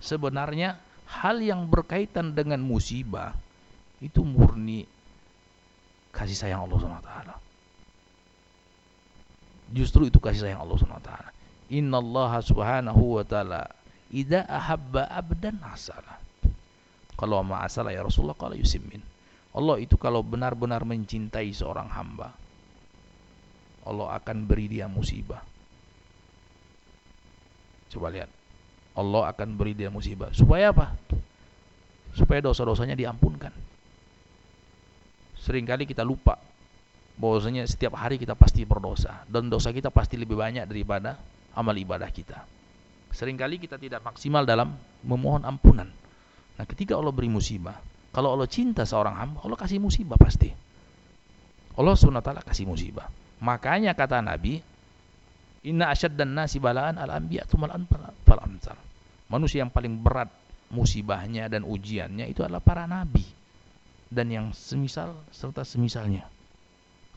[0.00, 0.78] sebenarnya
[1.10, 3.36] hal yang berkaitan dengan musibah
[4.00, 4.88] itu murni
[6.14, 7.34] kasih sayang Allah taala.
[9.74, 11.30] Justru itu kasih sayang Allah wa taala.
[11.72, 13.64] Innallaha subhanahu wa ta'ala
[14.12, 16.20] idza ahabba abdan asala.
[17.16, 19.00] Kalau ma asala ya Rasulullah kalau yusimin.
[19.54, 22.34] Allah itu kalau benar-benar mencintai seorang hamba,
[23.86, 25.40] Allah akan beri dia musibah.
[27.94, 28.26] Coba lihat.
[28.94, 30.30] Allah akan beri dia musibah.
[30.30, 30.94] Supaya apa?
[32.14, 33.50] Supaya dosa-dosanya diampunkan.
[35.44, 36.38] Seringkali kita lupa
[37.14, 41.18] bahwasanya setiap hari kita pasti berdosa dan dosa kita pasti lebih banyak daripada
[41.54, 42.42] amal ibadah kita.
[43.14, 44.74] Seringkali kita tidak maksimal dalam
[45.06, 45.86] memohon ampunan.
[46.54, 47.78] Nah, ketika Allah beri musibah,
[48.10, 50.50] kalau Allah cinta seorang hamba, Allah kasih musibah pasti.
[51.74, 53.10] Allah SWT kasih musibah.
[53.42, 54.62] Makanya kata Nabi,
[55.64, 57.72] Inna dan nasi balaan al-anbiya tumal
[58.28, 58.40] fal.
[59.32, 60.28] Manusia yang paling berat
[60.68, 63.24] musibahnya dan ujiannya itu adalah para nabi
[64.12, 66.28] dan yang semisal serta semisalnya.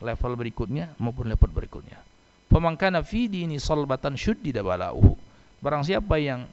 [0.00, 2.00] Level berikutnya maupun level berikutnya.
[2.48, 5.12] Pemangkana fi dini salbatan syuddida balauhu.
[5.60, 6.48] Barang siapa yang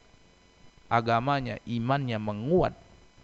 [0.92, 2.74] agamanya, imannya menguat,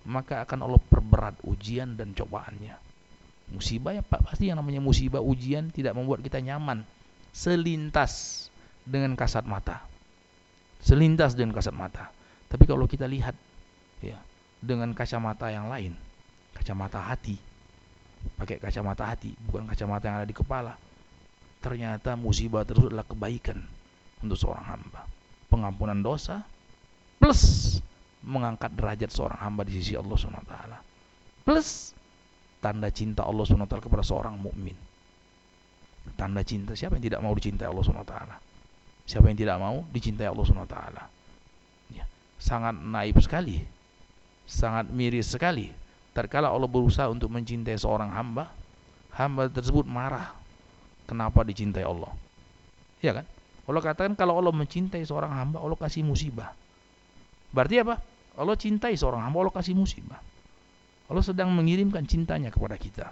[0.08, 2.78] maka akan Allah perberat ujian dan cobaannya.
[3.52, 6.88] Musibah ya Pak, pasti yang namanya musibah ujian tidak membuat kita nyaman.
[7.36, 8.48] Selintas
[8.86, 9.86] dengan kasat mata.
[10.82, 12.10] Selintas dengan kasat mata.
[12.50, 13.38] Tapi kalau kita lihat
[14.02, 14.18] ya
[14.62, 15.94] dengan kacamata yang lain,
[16.58, 17.38] kacamata hati.
[18.38, 20.78] Pakai kacamata hati, bukan kacamata yang ada di kepala.
[21.62, 23.62] Ternyata musibah tersebut adalah kebaikan
[24.22, 25.06] untuk seorang hamba.
[25.50, 26.42] Pengampunan dosa
[27.22, 27.78] plus
[28.26, 30.56] mengangkat derajat seorang hamba di sisi Allah SWT.
[31.46, 31.94] Plus
[32.62, 34.78] tanda cinta Allah SWT kepada seorang mukmin.
[36.18, 38.16] Tanda cinta siapa yang tidak mau dicintai Allah SWT?
[39.06, 40.78] Siapa yang tidak mau dicintai Allah SWT?
[41.92, 42.06] Ya,
[42.38, 43.62] sangat naib sekali,
[44.48, 45.74] sangat miris sekali.
[46.12, 48.52] Terkala Allah berusaha untuk mencintai seorang hamba,
[49.16, 50.36] hamba tersebut marah.
[51.08, 52.12] Kenapa dicintai Allah?
[53.00, 53.26] Ya kan?
[53.68, 56.52] Allah katakan kalau Allah mencintai seorang hamba, Allah kasih musibah.
[57.56, 58.00] Berarti apa?
[58.36, 60.20] Allah cintai seorang hamba, Allah kasih musibah.
[61.12, 63.12] Allah sedang mengirimkan cintanya kepada kita.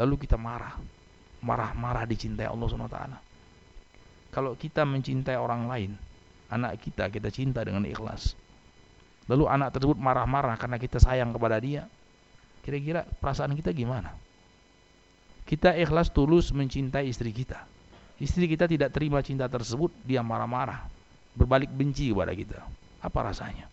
[0.00, 0.76] Lalu kita marah.
[1.44, 2.98] Marah-marah dicintai Allah SWT.
[4.36, 5.96] Kalau kita mencintai orang lain,
[6.52, 8.36] anak kita kita cinta dengan ikhlas.
[9.32, 11.88] Lalu anak tersebut marah-marah karena kita sayang kepada dia.
[12.60, 14.12] Kira-kira perasaan kita gimana?
[15.48, 17.64] Kita ikhlas tulus mencintai istri kita.
[18.20, 20.84] Istri kita tidak terima cinta tersebut, dia marah-marah,
[21.32, 22.60] berbalik benci kepada kita.
[23.00, 23.72] Apa rasanya?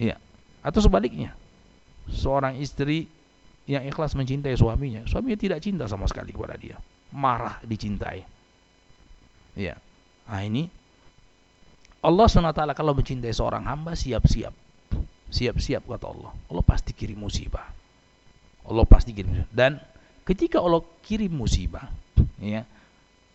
[0.00, 0.16] Iya.
[0.64, 1.36] Atau sebaliknya,
[2.08, 3.04] seorang istri
[3.68, 6.80] yang ikhlas mencintai suaminya, suaminya tidak cinta sama sekali kepada dia,
[7.12, 8.37] marah dicintai.
[9.58, 9.74] Ya,
[10.30, 10.70] nah ini
[11.98, 14.54] Allah swt kalau mencintai seorang hamba siap-siap,
[15.34, 16.30] siap-siap kata Allah.
[16.46, 17.66] Allah pasti kirim musibah.
[18.62, 19.50] Allah pasti kirim musibah.
[19.50, 19.82] Dan
[20.22, 21.90] ketika Allah kirim musibah,
[22.38, 22.62] ya,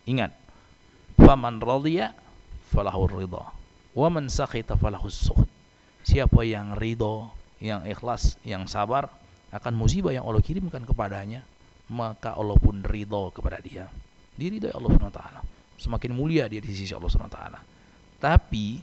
[0.08, 0.32] ingat,
[1.20, 2.16] faman radhiya
[2.72, 3.44] falahu ridha,
[3.92, 5.44] wa man sakhita falahu sukhd.
[6.08, 7.28] Siapa yang ridho,
[7.60, 9.12] yang ikhlas, yang sabar
[9.52, 11.44] akan musibah yang Allah kirimkan kepadanya,
[11.92, 13.92] maka Allah pun ridho kepada dia.
[14.40, 15.53] Diridhoi Allah SWT.
[15.76, 17.40] Semakin mulia dia di sisi Allah SWT.
[18.22, 18.80] Tapi,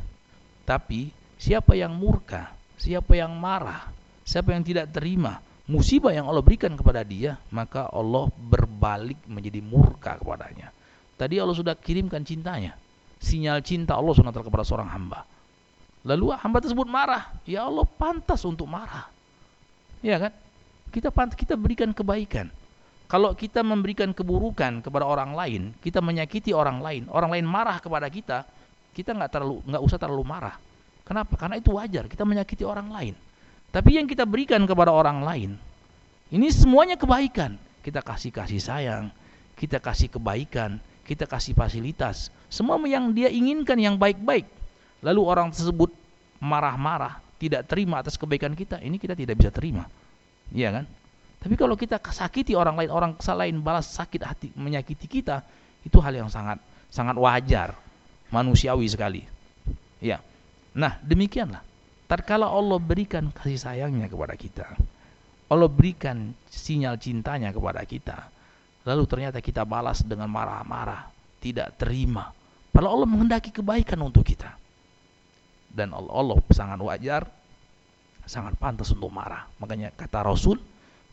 [0.67, 3.89] tapi siapa yang murka, siapa yang marah,
[4.27, 10.19] siapa yang tidak terima musibah yang Allah berikan kepada dia, maka Allah berbalik menjadi murka
[10.19, 10.75] kepadanya.
[11.15, 12.75] Tadi Allah sudah kirimkan cintanya,
[13.23, 15.23] sinyal cinta Allah SWT kepada seorang hamba.
[16.03, 17.29] Lalu hamba tersebut marah.
[17.47, 19.07] Ya Allah pantas untuk marah.
[20.01, 20.33] Ya kan?
[20.89, 22.49] Kita pantas, kita berikan kebaikan.
[23.11, 28.07] Kalau kita memberikan keburukan kepada orang lain, kita menyakiti orang lain, orang lain marah kepada
[28.07, 28.47] kita,
[28.95, 30.55] kita nggak terlalu nggak usah terlalu marah.
[31.03, 31.35] Kenapa?
[31.35, 33.11] Karena itu wajar, kita menyakiti orang lain.
[33.67, 35.59] Tapi yang kita berikan kepada orang lain,
[36.31, 37.59] ini semuanya kebaikan.
[37.83, 39.11] Kita kasih kasih sayang,
[39.59, 44.47] kita kasih kebaikan, kita kasih fasilitas, semua yang dia inginkan yang baik-baik.
[45.03, 45.91] Lalu orang tersebut
[46.39, 49.83] marah-marah, tidak terima atas kebaikan kita, ini kita tidak bisa terima.
[50.55, 50.85] Iya kan?
[51.41, 55.41] Tapi kalau kita sakiti orang lain, orang lain balas sakit hati menyakiti kita,
[55.81, 56.61] itu hal yang sangat
[56.93, 57.73] sangat wajar,
[58.29, 59.25] manusiawi sekali.
[59.97, 60.21] Ya.
[60.77, 61.65] Nah, demikianlah.
[62.05, 64.67] Tatkala Allah berikan kasih sayangnya kepada kita,
[65.47, 68.27] Allah berikan sinyal cintanya kepada kita,
[68.83, 71.07] lalu ternyata kita balas dengan marah-marah,
[71.39, 72.35] tidak terima.
[72.71, 74.51] Padahal Allah menghendaki kebaikan untuk kita.
[75.71, 77.23] Dan Allah, Allah sangat wajar,
[78.27, 79.47] sangat pantas untuk marah.
[79.59, 80.59] Makanya kata Rasul,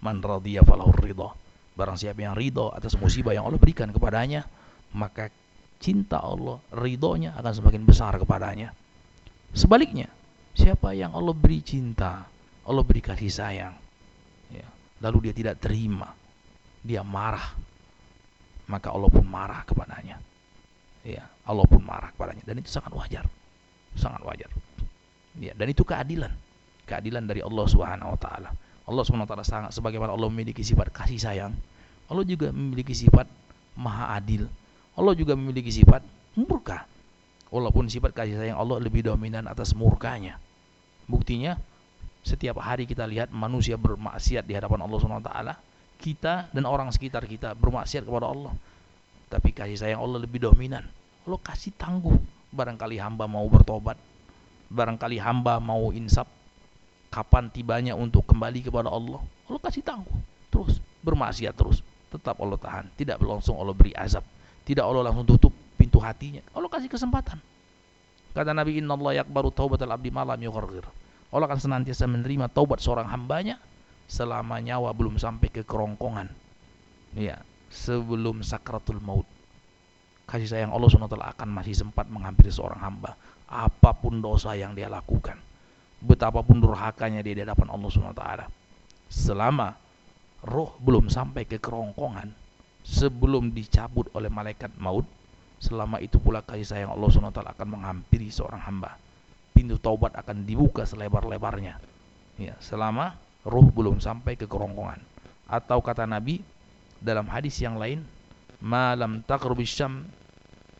[0.02, 1.30] man radhiya falahu ridha.
[1.78, 4.46] Barang siapa yang ridho atas musibah yang Allah berikan kepadanya
[4.94, 5.30] maka
[5.78, 8.74] cinta Allah ridhonya akan semakin besar kepadanya.
[9.54, 10.10] Sebaliknya
[10.58, 12.26] siapa yang Allah beri cinta
[12.66, 13.74] Allah beri kasih sayang
[14.50, 14.66] ya,
[15.00, 16.10] lalu dia tidak terima
[16.82, 17.54] dia marah
[18.68, 20.20] maka Allah pun marah kepadanya.
[21.02, 22.44] Ya Allah pun marah kepadanya.
[22.44, 23.24] Dan itu sangat wajar.
[23.96, 24.50] Sangat wajar.
[25.40, 26.30] Ya dan itu keadilan.
[26.84, 28.50] Keadilan dari Allah Subhanahu wa taala
[28.88, 31.52] Allah SWT sangat sebagaimana Allah memiliki sifat kasih sayang.
[32.08, 33.28] Allah juga memiliki sifat
[33.76, 34.48] maha adil.
[34.96, 36.00] Allah juga memiliki sifat
[36.32, 36.88] murka.
[37.52, 40.40] Walaupun sifat kasih sayang Allah lebih dominan atas murkanya.
[41.04, 41.60] Buktinya
[42.24, 45.32] setiap hari kita lihat manusia bermaksiat di hadapan Allah SWT
[46.00, 48.56] kita dan orang sekitar kita bermaksiat kepada Allah.
[49.28, 50.88] Tapi kasih sayang Allah lebih dominan.
[51.28, 52.16] Allah kasih tangguh.
[52.48, 54.00] Barangkali hamba mau bertobat.
[54.72, 56.24] Barangkali hamba mau insaf
[57.08, 60.18] kapan tibanya untuk kembali kepada Allah Allah kasih tangguh
[60.52, 61.80] terus bermaksiat terus.
[62.08, 62.84] Tetap Allah tahan.
[62.96, 64.24] Tidak langsung Allah beri azab.
[64.64, 66.44] Tidak Allah langsung tutup pintu hatinya.
[66.56, 67.38] Allah kasih kesempatan.
[68.32, 70.84] Kata Nabi Inna Allah yakbaru taubatal abdi malam yughargir
[71.32, 73.58] Allah akan senantiasa menerima taubat seorang hambanya
[74.06, 76.28] selama nyawa belum sampai ke kerongkongan.
[77.16, 77.40] Ya
[77.72, 79.28] sebelum sakratul maut.
[80.28, 83.16] Kasih sayang Allah SWT akan masih sempat menghampiri seorang hamba.
[83.48, 85.40] Apa pun dosa yang dia lakukan
[85.98, 88.24] betapapun durhakanya di hadapan Allah SWT
[89.10, 89.74] selama
[90.46, 92.30] roh belum sampai ke kerongkongan
[92.86, 95.04] sebelum dicabut oleh malaikat maut
[95.58, 98.94] selama itu pula kasih sayang Allah SWT akan menghampiri seorang hamba.
[99.52, 101.82] Pintu taubat akan dibuka selebar-lebarnya.
[102.38, 105.02] Ya, selama roh belum sampai ke kerongkongan.
[105.50, 106.40] Atau kata Nabi
[107.02, 108.06] dalam hadis yang lain
[108.62, 110.06] malam takrubisham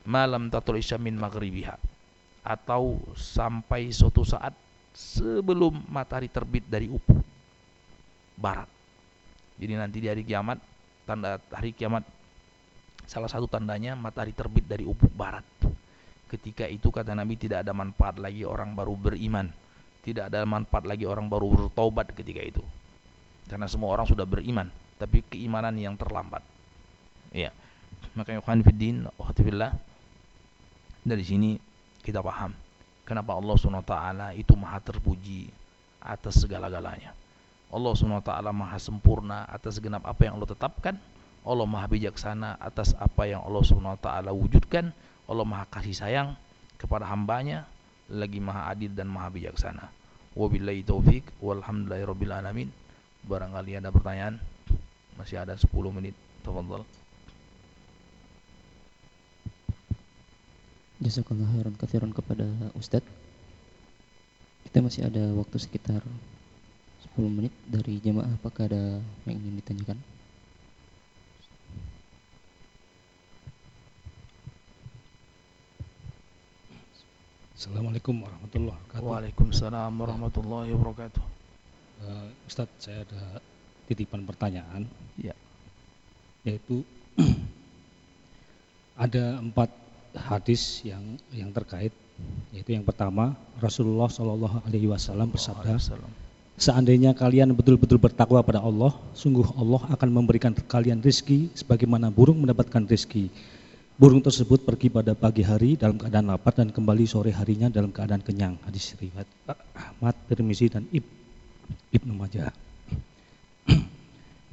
[0.07, 1.75] malam tatul isyam min maghribiha.
[2.47, 4.55] Atau sampai suatu saat
[4.95, 7.23] sebelum matahari terbit dari ufuk
[8.39, 8.71] barat.
[9.59, 10.63] Jadi nanti di hari kiamat,
[11.03, 12.07] tanda hari kiamat
[13.09, 15.45] salah satu tandanya matahari terbit dari ufuk barat.
[16.29, 19.49] Ketika itu kata Nabi tidak ada manfaat lagi orang baru beriman,
[20.05, 22.63] tidak ada manfaat lagi orang baru bertobat ketika itu.
[23.49, 24.69] Karena semua orang sudah beriman,
[25.01, 26.45] tapi keimanan yang terlambat.
[27.33, 27.49] Ya.
[28.13, 29.09] Makanya Khan Fiddin,
[31.09, 31.57] dari sini
[32.05, 32.68] kita paham
[33.09, 33.95] Kenapa Allah SWT
[34.37, 35.49] itu maha terpuji
[36.05, 37.17] atas segala-galanya.
[37.73, 41.01] Allah SWT maha sempurna atas segenap apa yang Allah tetapkan.
[41.41, 44.93] Allah maha bijaksana atas apa yang Allah SWT wujudkan.
[45.25, 46.37] Allah maha kasih sayang
[46.77, 47.65] kepada hambanya.
[48.13, 49.89] Lagi maha adil dan maha bijaksana.
[50.37, 52.69] Wabillahi taufik walhamdulillahi.
[53.25, 54.37] Barangkali ada pertanyaan.
[55.17, 56.13] Masih ada 10 menit.
[56.45, 56.85] Tafadhal.
[60.99, 62.43] Jazakallah khairan kathiran kepada
[62.75, 63.07] Ustadz.
[64.67, 66.03] Kita masih ada waktu sekitar
[67.15, 68.27] 10 menit dari jemaah.
[68.35, 69.99] Apakah ada yang ingin ditanyakan?
[77.55, 79.07] Assalamualaikum warahmatullahi wabarakatuh.
[79.07, 81.23] Waalaikumsalam warahmatullahi wabarakatuh.
[82.03, 83.39] Uh, Ustadz saya ada
[83.87, 84.91] titipan pertanyaan.
[85.15, 85.39] Ya.
[86.43, 86.83] Yaitu
[88.99, 89.71] Ada empat
[90.27, 91.95] hadis yang yang terkait
[92.51, 95.79] yaitu yang pertama Rasulullah Shallallahu Alaihi Wasallam bersabda
[96.59, 102.83] seandainya kalian betul-betul bertakwa pada Allah sungguh Allah akan memberikan kalian rizki sebagaimana burung mendapatkan
[102.91, 103.31] rizki.
[103.99, 108.23] Burung tersebut pergi pada pagi hari dalam keadaan lapar dan kembali sore harinya dalam keadaan
[108.23, 108.55] kenyang.
[108.63, 109.27] Hadis riwayat
[109.75, 110.87] Ahmad Tirmizi dan
[111.91, 112.55] Ibnu Majah.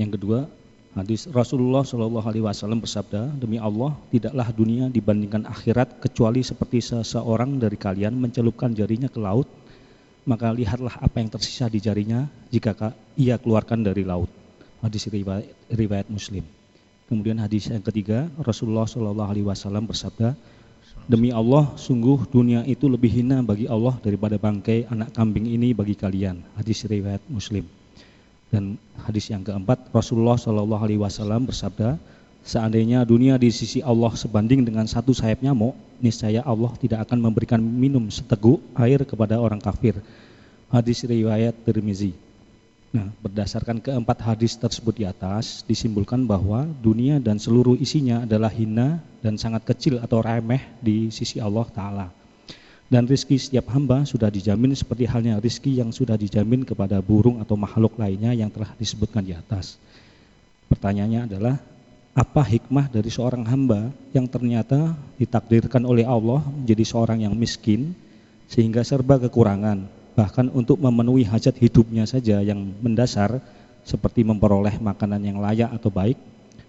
[0.01, 0.49] Yang kedua
[0.95, 7.59] Hadis Rasulullah Shallallahu Alaihi Wasallam bersabda, demi Allah tidaklah dunia dibandingkan akhirat kecuali seperti seseorang
[7.59, 9.43] dari kalian mencelupkan jarinya ke laut,
[10.23, 14.31] maka lihatlah apa yang tersisa di jarinya jika ia keluarkan dari laut.
[14.79, 16.47] hadis riwayat, riwayat Muslim.
[17.11, 20.31] Kemudian hadis yang ketiga, Rasulullah Shallallahu Alaihi Wasallam bersabda,
[21.11, 25.99] demi Allah, sungguh dunia itu lebih hina bagi Allah daripada bangkai anak kambing ini bagi
[25.99, 26.39] kalian.
[26.55, 27.67] Hadis riwayat Muslim.
[28.55, 31.99] Dan hadis yang keempat, Rasulullah Shallallahu Alaihi Wasallam bersabda,
[32.39, 37.59] seandainya dunia di sisi Allah sebanding dengan satu sayap nyamuk, niscaya Allah tidak akan memberikan
[37.59, 39.99] minum seteguk air kepada orang kafir.
[40.71, 42.15] Hadis riwayat Tirmizi.
[42.95, 49.03] Nah, berdasarkan keempat hadis tersebut di atas, disimpulkan bahwa dunia dan seluruh isinya adalah hina
[49.19, 52.07] dan sangat kecil atau remeh di sisi Allah Ta'ala.
[52.85, 57.57] Dan rizki setiap hamba sudah dijamin seperti halnya rizki yang sudah dijamin kepada burung atau
[57.57, 59.81] makhluk lainnya yang telah disebutkan di atas.
[60.69, 61.55] Pertanyaannya adalah,
[62.15, 67.91] apa hikmah dari seorang hamba yang ternyata ditakdirkan oleh Allah menjadi seorang yang miskin
[68.47, 73.41] sehingga serba kekurangan, bahkan untuk memenuhi hajat hidupnya saja yang mendasar
[73.81, 76.15] seperti memperoleh makanan yang layak atau baik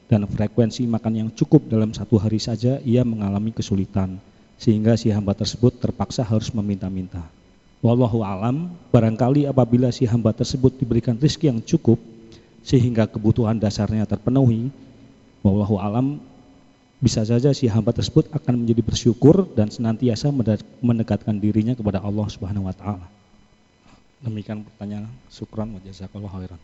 [0.08, 4.18] dan frekuensi makan yang cukup dalam satu hari saja ia mengalami kesulitan
[4.56, 7.22] sehingga si hamba tersebut terpaksa harus meminta-minta.
[7.84, 12.00] Wallahu alam, barangkali apabila si hamba tersebut diberikan rezeki yang cukup
[12.64, 14.72] sehingga kebutuhan dasarnya terpenuhi,
[15.44, 16.18] wallahu alam
[16.96, 20.32] bisa saja si hamba tersebut akan menjadi bersyukur dan senantiasa
[20.80, 23.06] mendekatkan dirinya kepada Allah Subhanahu wa taala.
[24.24, 25.12] Demikian pertanyaan.
[25.28, 26.60] Syukran wa jazakallahu khairan.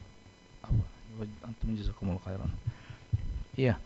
[2.24, 2.50] Khairan.
[3.60, 3.76] Iya.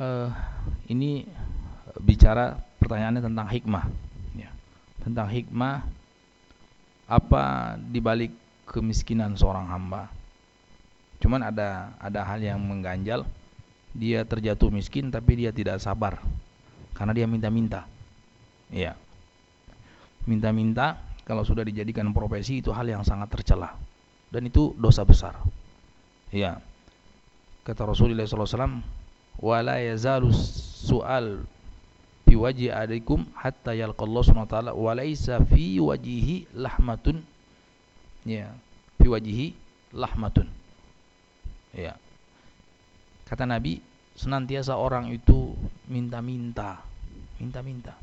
[0.00, 0.30] Uh,
[0.86, 1.26] ini
[1.98, 3.84] bicara pertanyaannya tentang hikmah.
[4.38, 4.50] Ya.
[5.02, 5.82] Tentang hikmah
[7.10, 8.30] apa dibalik
[8.70, 10.06] kemiskinan seorang hamba.
[11.18, 13.26] Cuman ada ada hal yang mengganjal.
[13.90, 16.22] Dia terjatuh miskin tapi dia tidak sabar
[16.94, 17.90] karena dia minta-minta.
[18.70, 18.94] Iya.
[20.30, 23.74] Minta-minta kalau sudah dijadikan profesi itu hal yang sangat tercela
[24.30, 25.34] dan itu dosa besar.
[26.30, 26.62] Ya.
[27.66, 28.80] Kata Rasulullah SAW,
[29.42, 30.30] "Wala yazalu
[30.86, 31.44] su'al
[32.30, 37.26] fi wajhi adikum hatta yalqallahu subhanahu wa ta'ala wa laisa fi wajhihi lahmatun."
[38.22, 38.54] Ya,
[39.02, 39.46] fi wajhihi
[39.98, 40.46] lahmatun.
[41.74, 41.98] Ya.
[43.26, 43.82] Kata Nabi,
[44.14, 45.58] senantiasa orang itu
[45.90, 46.78] minta-minta,
[47.42, 47.98] minta-minta.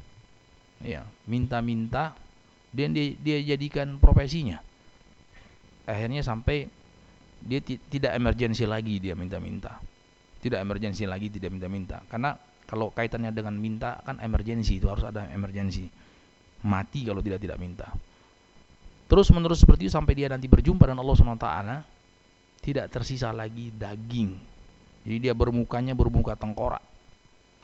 [0.83, 2.11] Ya, minta-minta
[2.77, 4.59] dan dia, dia jadikan profesinya
[5.87, 6.67] akhirnya sampai
[7.41, 9.79] dia tidak emergensi lagi dia minta-minta
[10.43, 12.35] tidak emergensi lagi tidak minta-minta karena
[12.67, 15.87] kalau kaitannya dengan minta kan emergensi itu harus ada emergensi
[16.67, 17.87] mati kalau tidak tidak minta
[19.07, 21.47] terus menerus seperti itu sampai dia nanti berjumpa dengan Allah SWT
[22.61, 24.35] tidak tersisa lagi daging
[25.07, 26.83] jadi dia bermukanya bermuka tengkorak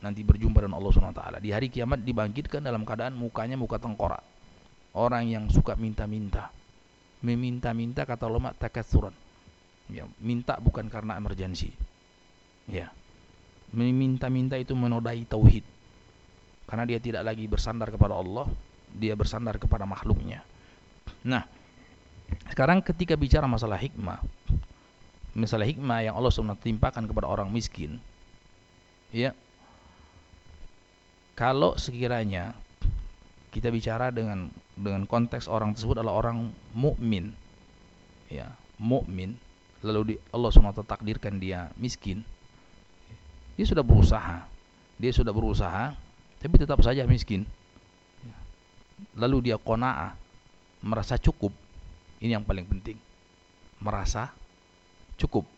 [0.00, 4.24] nanti berjumpa dengan Allah SWT di hari kiamat dibangkitkan dalam keadaan mukanya muka tengkorak
[4.94, 6.54] orang yang suka minta-minta.
[7.20, 9.12] Meminta-minta kata ulama takatsuran.
[9.90, 11.68] Ya, minta bukan karena emergensi.
[12.70, 12.88] Ya.
[13.72, 15.64] Meminta-minta itu menodai tauhid.
[16.68, 18.48] Karena dia tidak lagi bersandar kepada Allah,
[18.92, 20.44] dia bersandar kepada makhluknya.
[21.24, 21.44] Nah,
[22.50, 24.20] sekarang ketika bicara masalah hikmah,
[25.36, 28.00] masalah hikmah yang Allah SWT timpakan kepada orang miskin,
[29.12, 29.36] ya,
[31.34, 32.54] kalau sekiranya
[33.54, 37.30] kita bicara dengan dengan konteks orang tersebut adalah orang mukmin
[38.26, 38.50] ya
[38.82, 39.38] mukmin
[39.86, 42.26] lalu di, Allah SWT takdirkan dia miskin
[43.54, 44.46] dia sudah berusaha.
[44.98, 45.94] Dia sudah berusaha
[46.44, 47.48] tapi tetap saja miskin.
[49.16, 50.12] Lalu dia kona'ah
[50.84, 51.56] merasa cukup.
[52.20, 53.00] Ini yang paling penting.
[53.80, 54.28] Merasa
[55.16, 55.48] cukup.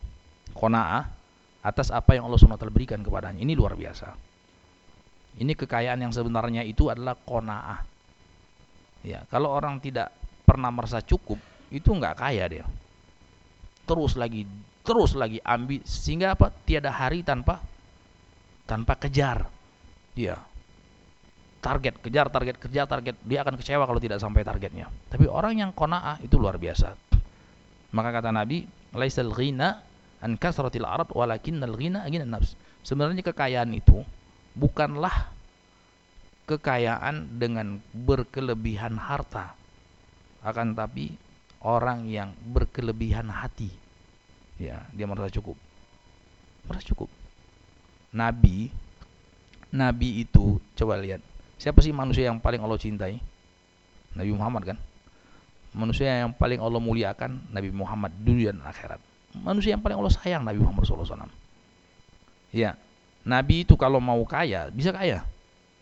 [0.55, 1.11] Kona'ah
[1.59, 3.43] atas apa yang Allah SWT berikan kepadanya.
[3.43, 4.15] Ini luar biasa.
[5.37, 7.83] Ini kekayaan yang sebenarnya itu adalah kona'ah.
[9.03, 10.15] Ya, kalau orang tidak
[10.47, 11.37] pernah merasa cukup,
[11.67, 12.65] itu nggak kaya dia.
[13.83, 14.47] Terus lagi,
[14.87, 16.49] terus lagi ambil sehingga apa?
[16.63, 17.59] Tiada hari tanpa
[18.67, 19.47] tanpa kejar.
[20.13, 20.37] Dia
[21.63, 24.91] target, kejar target, kejar target, dia akan kecewa kalau tidak sampai targetnya.
[25.09, 26.93] Tapi orang yang kona'ah itu luar biasa.
[27.95, 29.81] Maka kata Nabi, laisal ghina
[30.21, 32.53] an kasratil arad walakinnal ghina ghina nafs.
[32.85, 34.05] Sebenarnya kekayaan itu
[34.53, 35.31] bukanlah
[36.47, 39.51] kekayaan dengan berkelebihan harta
[40.47, 41.11] akan tapi
[41.59, 43.67] orang yang berkelebihan hati
[44.55, 45.59] ya dia merasa cukup
[46.65, 47.11] merasa cukup
[48.13, 48.71] nabi
[49.71, 51.19] nabi itu coba lihat
[51.59, 53.19] siapa sih manusia yang paling Allah cintai
[54.15, 54.77] Nabi Muhammad kan
[55.75, 59.01] manusia yang paling Allah muliakan Nabi Muhammad dunia dan akhirat
[59.37, 61.29] manusia yang paling Allah sayang Nabi Muhammad SAW
[62.49, 62.73] ya
[63.27, 65.19] Nabi itu kalau mau kaya, bisa kaya.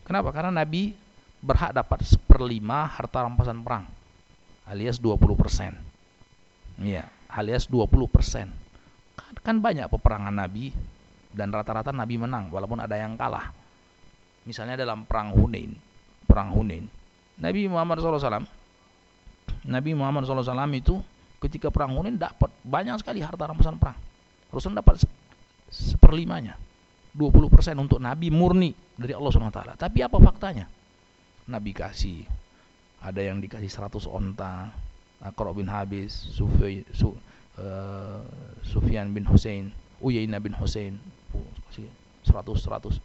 [0.01, 0.33] Kenapa?
[0.33, 0.97] Karena Nabi
[1.45, 3.85] berhak dapat seperlima harta rampasan perang.
[4.65, 5.77] Alias 20%.
[6.81, 8.49] Iya, alias 20%.
[9.13, 10.73] kan, kan banyak peperangan Nabi
[11.35, 13.51] dan rata-rata Nabi menang walaupun ada yang kalah.
[14.47, 15.75] Misalnya dalam perang Hunain,
[16.23, 16.87] perang Hunain,
[17.35, 18.47] Nabi Muhammad SAW,
[19.67, 20.95] Nabi Muhammad SAW itu
[21.43, 23.99] ketika perang Hunain dapat banyak sekali harta rampasan perang.
[24.53, 25.03] Rasul dapat
[25.67, 26.55] seperlimanya.
[27.15, 29.79] 20% untuk Nabi murni dari Allah SWT.
[29.79, 30.67] Tapi apa faktanya?
[31.47, 32.27] Nabi kasih
[32.99, 34.73] ada yang dikasih 100 onta,
[35.23, 37.15] Aqra bin Habis, uh,
[38.67, 39.71] Sufyan bin Hussein,
[40.03, 40.99] Uyainah bin Hussein,
[41.71, 42.99] 100 100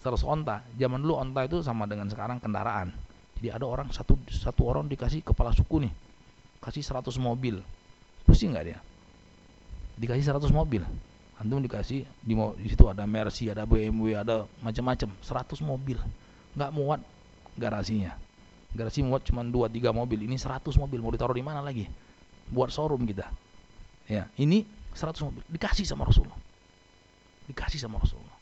[0.00, 0.64] 100 onta.
[0.76, 2.92] Zaman dulu onta itu sama dengan sekarang kendaraan.
[3.40, 5.92] Jadi ada orang satu satu orang dikasih kepala suku nih.
[6.60, 7.60] Kasih 100 mobil.
[8.28, 8.78] Pusing nggak dia?
[9.96, 10.84] Dikasih 100 mobil
[11.40, 15.96] antum dikasih di, di situ ada Mercy, ada BMW, ada macam-macam, 100 mobil.
[16.52, 17.00] Nggak muat
[17.56, 18.12] garasinya.
[18.76, 20.20] Garasi muat cuma 2 3 mobil.
[20.28, 21.88] Ini 100 mobil mau ditaruh di mana lagi?
[22.52, 23.26] Buat showroom kita.
[24.06, 26.36] Ya, ini 100 mobil dikasih sama Rasulullah.
[27.50, 28.38] Dikasih sama Rasulullah.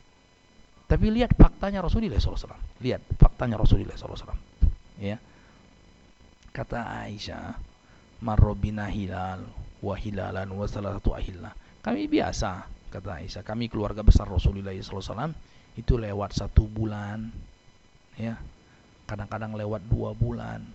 [0.85, 2.53] Tapi lihat faktanya Rasulullah SAW.
[2.81, 4.37] Lihat faktanya Rasulullah SAW.
[5.01, 5.17] Ya.
[6.49, 7.57] Kata Aisyah,
[8.25, 9.45] marrobina hilal
[9.81, 11.13] wa hilalan wa salah satu.
[11.79, 15.29] Kami biasa kata Aisyah kami keluarga besar Rasulullah SAW
[15.77, 17.29] itu lewat satu bulan
[18.17, 18.35] ya
[19.05, 20.65] kadang-kadang lewat dua bulan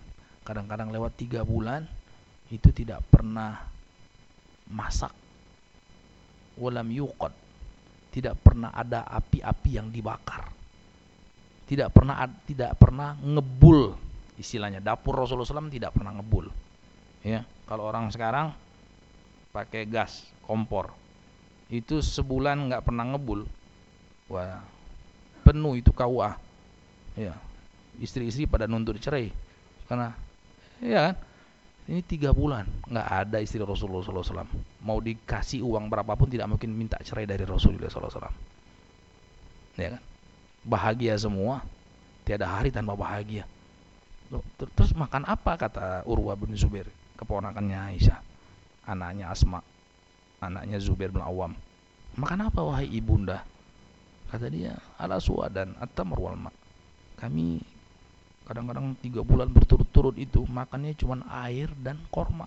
[0.47, 1.83] kadang-kadang lewat tiga bulan
[2.49, 3.67] itu tidak pernah
[4.71, 5.11] masak
[6.55, 7.35] walam yuqad
[8.15, 10.47] tidak pernah ada api-api yang dibakar.
[11.67, 13.91] Tidak pernah tidak pernah ngebul
[14.39, 14.79] istilahnya.
[14.79, 16.47] Dapur Rasulullah SAW tidak pernah ngebul.
[17.27, 18.55] Ya kalau orang sekarang
[19.51, 20.95] pakai gas kompor.
[21.67, 23.43] Itu sebulan nggak pernah ngebul.
[24.31, 24.63] Wah
[25.43, 26.39] penuh itu KUA
[27.19, 27.35] ya
[27.99, 29.27] istri-istri pada nuntut cerai.
[29.91, 30.15] Karena
[30.79, 31.15] ya kan
[31.91, 34.47] ini tiga bulan nggak ada istri Rasulullah SAW
[34.85, 38.29] mau dikasih uang berapapun tidak mungkin minta cerai dari Rasulullah SAW
[39.81, 40.03] ya kan?
[40.65, 41.65] Bahagia semua
[42.25, 43.45] tiada hari tanpa bahagia.
[44.57, 45.57] Terus makan apa?
[45.57, 48.19] Kata Urwa bin Zubair keponakannya Aisyah.
[48.85, 49.61] Anaknya Asma
[50.41, 51.57] anaknya Zubair bin Awam.
[52.15, 53.41] Makan apa wahai ibunda?
[54.29, 56.51] Kata dia ala dan atamr wal ma.
[57.17, 57.61] Kami
[58.45, 62.45] kadang-kadang tiga bulan berturut-turut itu makannya cuma air dan korma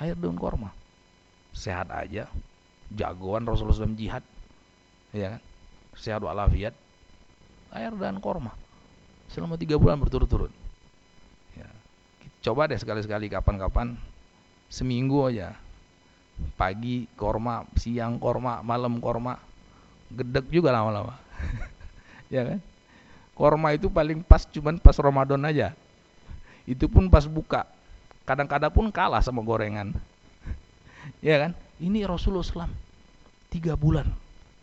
[0.00, 0.70] air dan korma
[1.56, 2.28] sehat aja
[2.92, 4.22] jagoan Rasulullah SAW jihad
[5.14, 5.42] ya kan
[5.96, 6.76] sehat walafiat
[7.72, 8.52] air dan korma
[9.32, 10.52] selama tiga bulan berturut-turut
[11.56, 11.66] ya.
[12.44, 13.96] coba deh sekali-sekali kapan-kapan
[14.68, 15.56] seminggu aja
[16.56, 19.40] pagi korma, siang korma, malam korma,
[20.12, 21.16] gedek juga lama-lama.
[22.34, 22.60] ya kan?
[23.36, 25.76] Korma itu paling pas cuman pas Ramadan aja.
[26.64, 27.68] Itu pun pas buka.
[28.26, 29.94] Kadang-kadang pun kalah sama gorengan.
[31.26, 31.52] ya kan?
[31.78, 32.74] Ini Rasulullah SAW.
[33.48, 34.10] Tiga bulan.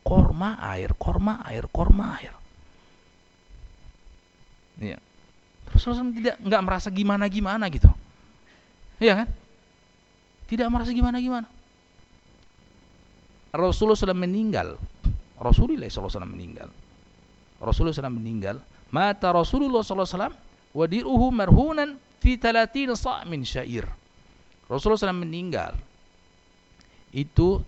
[0.03, 2.35] Korma air, korma air, korma air.
[4.83, 4.99] Ya.
[5.71, 7.87] Rasulullah SAW tidak nggak merasa gimana-gimana gitu.
[8.99, 9.27] Iya kan?
[10.51, 11.47] Tidak merasa gimana-gimana.
[13.55, 14.75] Rasulullah SAW meninggal.
[15.39, 16.67] Rasulullah SAW meninggal.
[17.63, 18.59] Rasulullah SAW meninggal.
[18.91, 20.35] Mata Rasulullah SAW
[20.73, 23.83] wadiruhu marhunan fi talatin sa'min syair.
[24.71, 25.75] Rasulullah SAW meninggal.
[27.11, 27.59] Itu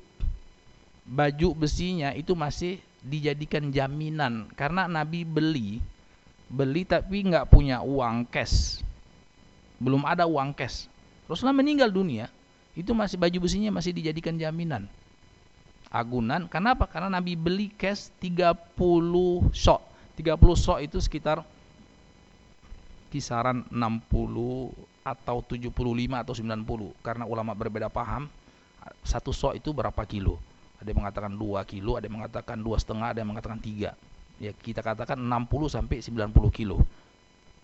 [1.05, 5.77] baju besinya itu masih dijadikan jaminan karena Nabi beli
[6.49, 8.81] beli tapi nggak punya uang cash
[9.77, 10.89] belum ada uang cash
[11.29, 12.25] Rasulullah meninggal dunia
[12.73, 14.89] itu masih baju besinya masih dijadikan jaminan
[15.95, 16.51] agunan.
[16.51, 16.91] Kenapa?
[16.91, 18.51] Karena Nabi beli cash 30
[19.55, 19.81] sok.
[20.19, 21.43] 30 sok itu sekitar
[23.15, 24.75] kisaran 60
[25.07, 25.71] atau 75
[26.19, 28.27] atau 90 karena ulama berbeda paham
[29.07, 30.35] satu sok itu berapa kilo
[30.83, 34.51] ada yang mengatakan 2 kilo ada yang mengatakan dua setengah ada yang mengatakan 3 ya
[34.51, 36.83] kita katakan 60 sampai 90 kilo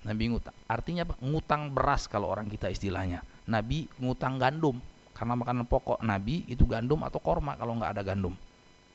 [0.08, 1.20] Nabi ngutang artinya apa?
[1.20, 3.20] ngutang beras kalau orang kita istilahnya
[3.52, 4.80] Nabi ngutang gandum
[5.22, 8.34] karena makanan pokok Nabi itu gandum atau korma kalau nggak ada gandum.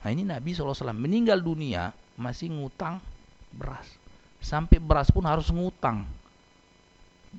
[0.02, 2.98] Nah ini Nabi SAW meninggal dunia masih ngutang
[3.54, 3.86] beras.
[4.42, 6.02] Sampai beras pun harus ngutang.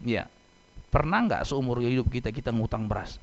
[0.05, 0.29] Ya,
[0.93, 3.17] pernah nggak seumur hidup kita kita ngutang beras?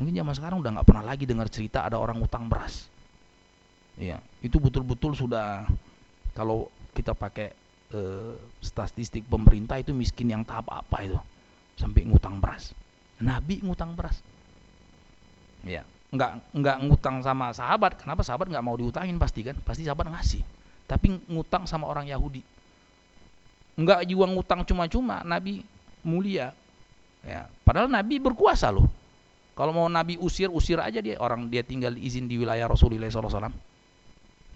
[0.00, 2.88] Mungkin zaman sekarang udah nggak pernah lagi dengar cerita ada orang ngutang beras.
[3.94, 5.68] Ya, itu betul-betul sudah
[6.32, 7.52] kalau kita pakai
[7.92, 8.34] eh,
[8.64, 11.18] statistik pemerintah itu miskin yang tahap apa itu?
[11.78, 12.72] Sampai ngutang beras.
[13.22, 14.18] Nabi ngutang beras.
[15.62, 17.96] Ya nggak nggak ngutang sama sahabat.
[17.96, 19.16] Kenapa sahabat nggak mau diutangin?
[19.16, 19.56] Pasti kan?
[19.64, 20.44] Pasti sahabat ngasih.
[20.84, 22.44] Tapi ngutang sama orang Yahudi.
[23.80, 25.24] Nggak juga ngutang cuma-cuma.
[25.24, 25.64] Nabi
[26.02, 26.54] mulia
[27.22, 28.90] ya padahal Nabi berkuasa loh
[29.52, 33.52] Kalau mau Nabi usir, usir aja dia orang dia tinggal izin di wilayah Rasulullah SAW.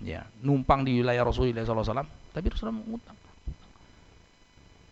[0.00, 3.16] Ya, numpang di wilayah Rasulullah SAW, tapi Rasulullah mengutang.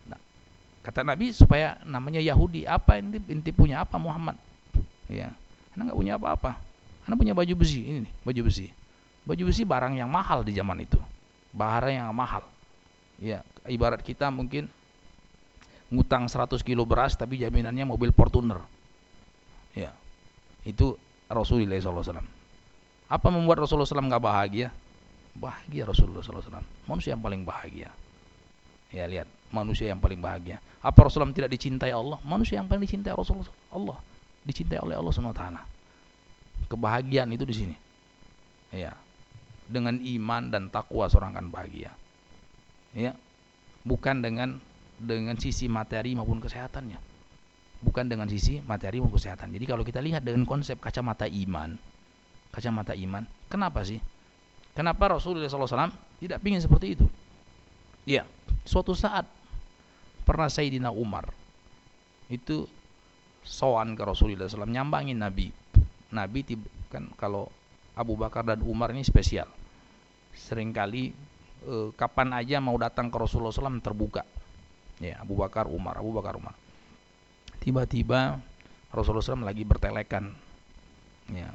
[0.09, 0.21] Nah,
[0.85, 4.37] kata Nabi supaya namanya Yahudi, apa inti, inti punya apa Muhammad?
[5.09, 5.33] Ya,
[5.73, 6.57] anda nggak punya apa-apa.
[7.05, 8.69] Anda punya baju besi ini nih, baju besi.
[9.25, 10.97] Baju besi barang yang mahal di zaman itu,
[11.53, 12.45] barang yang mahal.
[13.17, 14.69] Ya, ibarat kita mungkin
[15.93, 18.61] ngutang 100 kilo beras tapi jaminannya mobil Fortuner.
[19.77, 19.93] Ya.
[20.65, 20.97] Itu
[21.29, 22.25] Rasulullah SAW.
[23.05, 24.73] Apa membuat Rasulullah SAW nggak bahagia?
[25.37, 26.63] Bahagia Rasulullah SAW.
[26.89, 27.93] Manusia yang paling bahagia.
[28.89, 30.57] Ya lihat, manusia yang paling bahagia.
[30.81, 32.17] Apa Rasulullah tidak dicintai Allah?
[32.25, 33.97] Manusia yang paling dicintai Rasulullah Allah.
[34.45, 35.43] Dicintai oleh Allah SWT.
[36.69, 37.75] Kebahagiaan itu di sini.
[38.73, 38.93] Ya.
[39.65, 41.93] Dengan iman dan takwa seorang akan bahagia.
[42.93, 43.13] Ya.
[43.85, 44.57] Bukan dengan
[44.99, 46.99] dengan sisi materi maupun kesehatannya.
[47.83, 49.51] Bukan dengan sisi materi maupun kesehatan.
[49.51, 51.75] Jadi kalau kita lihat dengan konsep kacamata iman
[52.55, 53.99] kacamata iman kenapa sih?
[54.71, 55.91] Kenapa Rasulullah SAW
[56.23, 57.05] tidak ingin seperti itu?
[58.07, 58.23] Ya
[58.63, 59.27] suatu saat
[60.23, 61.27] pernah Sayyidina Umar
[62.31, 62.63] itu
[63.43, 65.51] soan ke Rasulullah SAW nyambangin Nabi.
[66.15, 66.39] Nabi
[66.87, 67.51] kan kalau
[67.99, 69.51] Abu Bakar dan Umar ini spesial.
[70.35, 71.03] Seringkali
[71.67, 74.23] eh, kapan aja mau datang ke Rasulullah SAW terbuka
[74.99, 76.55] ya Abu Bakar Umar Abu Bakar Umar.
[77.59, 78.39] Tiba-tiba
[78.93, 80.31] Rasulullah SAW lagi bertelekan.
[81.33, 81.49] Ya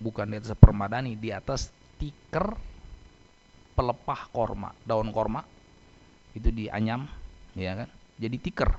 [0.00, 1.70] bukan di atas permadani di atas
[2.00, 2.56] tiker
[3.76, 5.44] pelepah korma daun korma.
[6.34, 7.06] Itu dianyam
[7.54, 7.88] ya kan?
[8.18, 8.70] Jadi tiker.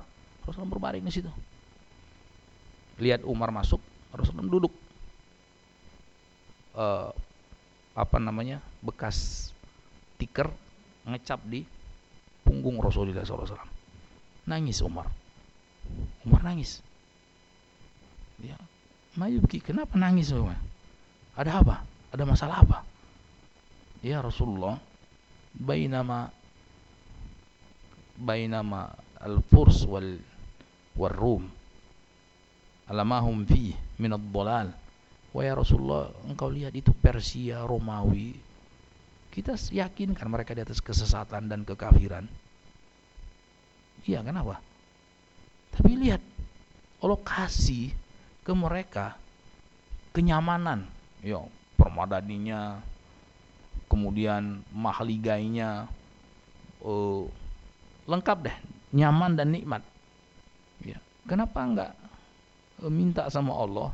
[0.44, 1.30] Rasulullah berbaring di situ.
[3.00, 3.80] Lihat Umar masuk
[4.12, 4.74] Rasulullah duduk.
[6.76, 7.08] Uh,
[7.96, 8.60] apa namanya?
[8.84, 9.48] Bekas
[10.20, 10.52] tiker
[11.06, 11.64] ngecap di
[12.44, 13.75] punggung Rasulullah SAW
[14.46, 15.10] Nangis Umar.
[16.22, 16.82] Umar nangis.
[18.38, 18.58] Dia
[19.16, 20.60] Mayubki, kenapa nangis Umar?
[21.34, 21.76] Ada apa?
[22.12, 22.78] Ada masalah apa?
[24.04, 24.76] Ya Rasulullah,
[25.56, 26.28] bainama
[28.16, 30.20] bainama al-furs wal
[30.96, 31.44] wal rum
[32.88, 34.72] alamahum fi min ad-dhalal
[35.32, 38.32] wa ya Rasulullah engkau lihat itu Persia Romawi
[39.32, 42.24] kita yakin kan mereka di atas kesesatan dan kekafiran
[44.06, 44.62] Iya kenapa?
[45.74, 46.22] Tapi lihat,
[47.02, 47.90] Allah kasih
[48.46, 49.18] ke mereka
[50.14, 50.86] kenyamanan,
[51.20, 51.42] ya
[51.74, 52.78] permadaninya,
[53.90, 55.90] kemudian mahaligainya,
[56.86, 57.26] uh,
[58.06, 58.56] lengkap deh,
[58.94, 59.82] nyaman dan nikmat.
[60.86, 61.92] Ya, kenapa enggak
[62.80, 63.90] uh, minta sama Allah?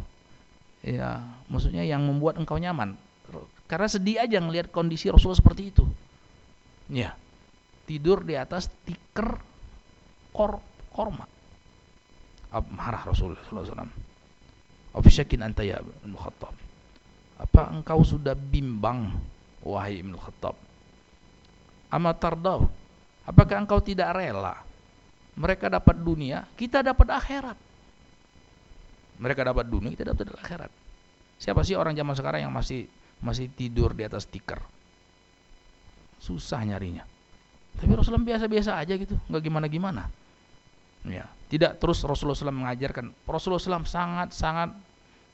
[0.85, 3.01] Ya, maksudnya yang membuat engkau nyaman.
[3.65, 5.89] Karena sedih aja ngelihat kondisi Rasul seperti itu.
[6.93, 7.17] Ya,
[7.89, 9.41] tidur di atas tikar
[10.33, 10.59] kor
[10.93, 11.29] korma.
[12.53, 13.89] Marah Rasulullah SAW
[14.93, 16.53] Afisyakin anta ya Ibn Khattab?
[17.41, 19.09] Apa engkau sudah bimbang
[19.65, 20.53] Wahai Ibn Khattab?
[21.89, 22.69] Ama tardau?
[23.25, 24.61] Apakah engkau tidak rela?
[25.33, 27.57] Mereka dapat dunia Kita dapat akhirat.
[29.17, 30.73] Mereka dapat dunia Kita dapat akhirat.
[31.41, 32.85] Siapa sih orang zaman sekarang yang masih
[33.25, 34.61] Masih tidur di atas tikar
[36.21, 37.09] Susah nyarinya.
[37.81, 40.13] Tapi Rasulullah biasa-biasa aja gitu nggak gimana-gimana
[41.03, 43.11] Ya, tidak terus Rasulullah SAW mengajarkan.
[43.27, 44.71] Rasulullah SAW sangat-sangat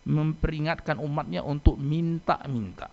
[0.09, 2.88] memperingatkan umatnya untuk minta-minta.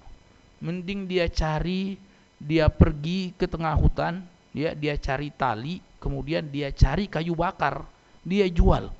[0.59, 1.95] Mending dia cari,
[2.35, 7.87] dia pergi ke tengah hutan, ya, dia cari tali, kemudian dia cari kayu bakar,
[8.27, 8.91] dia jual.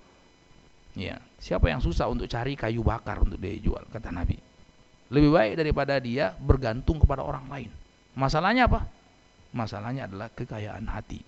[0.95, 4.39] Ya, siapa yang susah untuk cari kayu bakar untuk dia jual, kata Nabi.
[5.11, 7.69] Lebih baik daripada dia bergantung kepada orang lain.
[8.15, 8.87] Masalahnya apa?
[9.51, 11.19] Masalahnya adalah kekayaan hati.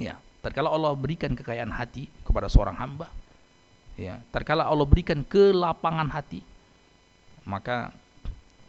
[0.00, 3.08] Ya, Tatkala Allah berikan kekayaan hati kepada seorang hamba,
[3.96, 6.44] ya, tatkala Allah berikan kelapangan hati,
[7.48, 7.96] maka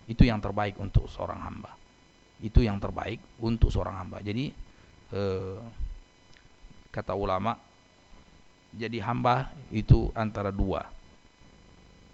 [0.08, 1.76] itu yang terbaik untuk seorang hamba.
[2.40, 4.24] Itu yang terbaik untuk seorang hamba.
[4.24, 4.56] Jadi
[5.12, 5.60] eh,
[6.96, 7.60] kata ulama,
[8.72, 10.88] jadi hamba itu antara dua.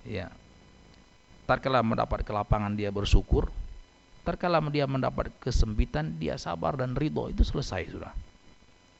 [0.01, 0.33] Ya.
[1.45, 3.53] Tatkala mendapat kelapangan dia bersyukur,
[4.25, 8.30] tatkala dia mendapat kesempitan dia sabar dan ridho itu selesai sudah.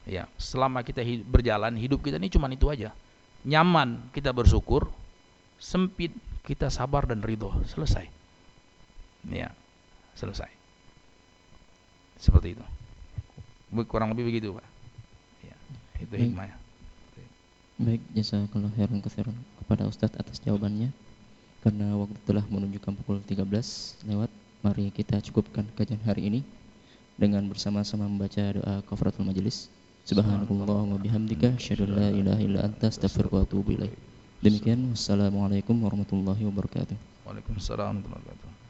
[0.10, 2.90] Ya, selama kita hidup, berjalan hidup kita ini cuma itu aja.
[3.45, 4.90] Nyaman kita bersyukur,
[5.61, 8.10] sempit kita sabar dan ridho, selesai.
[9.30, 9.53] Ya,
[10.18, 10.49] selesai.
[12.18, 12.65] Seperti itu.
[13.86, 14.68] Kurang lebih begitu, Pak.
[15.45, 15.56] Ya,
[16.02, 16.22] itu Baik.
[16.30, 16.57] hikmahnya.
[17.82, 20.94] Baik, jasa kalau heran keseran kepada Ustadz atas jawabannya.
[21.65, 23.45] Karena waktu telah menunjukkan pukul 13
[24.06, 24.30] lewat,
[24.65, 26.41] mari kita cukupkan kajian hari ini
[27.18, 29.69] dengan bersama-sama membaca doa kafaratul majelis.
[30.12, 33.96] Subhanallah wa bihamdika asyhadu an la ilaha illa anta astaghfiruka wa atubu ilaik.
[34.44, 37.00] Demikian wassalamualaikum warahmatullahi wabarakatuh.
[37.24, 38.61] Waalaikumsalam warahmatullahi wabarakatuh.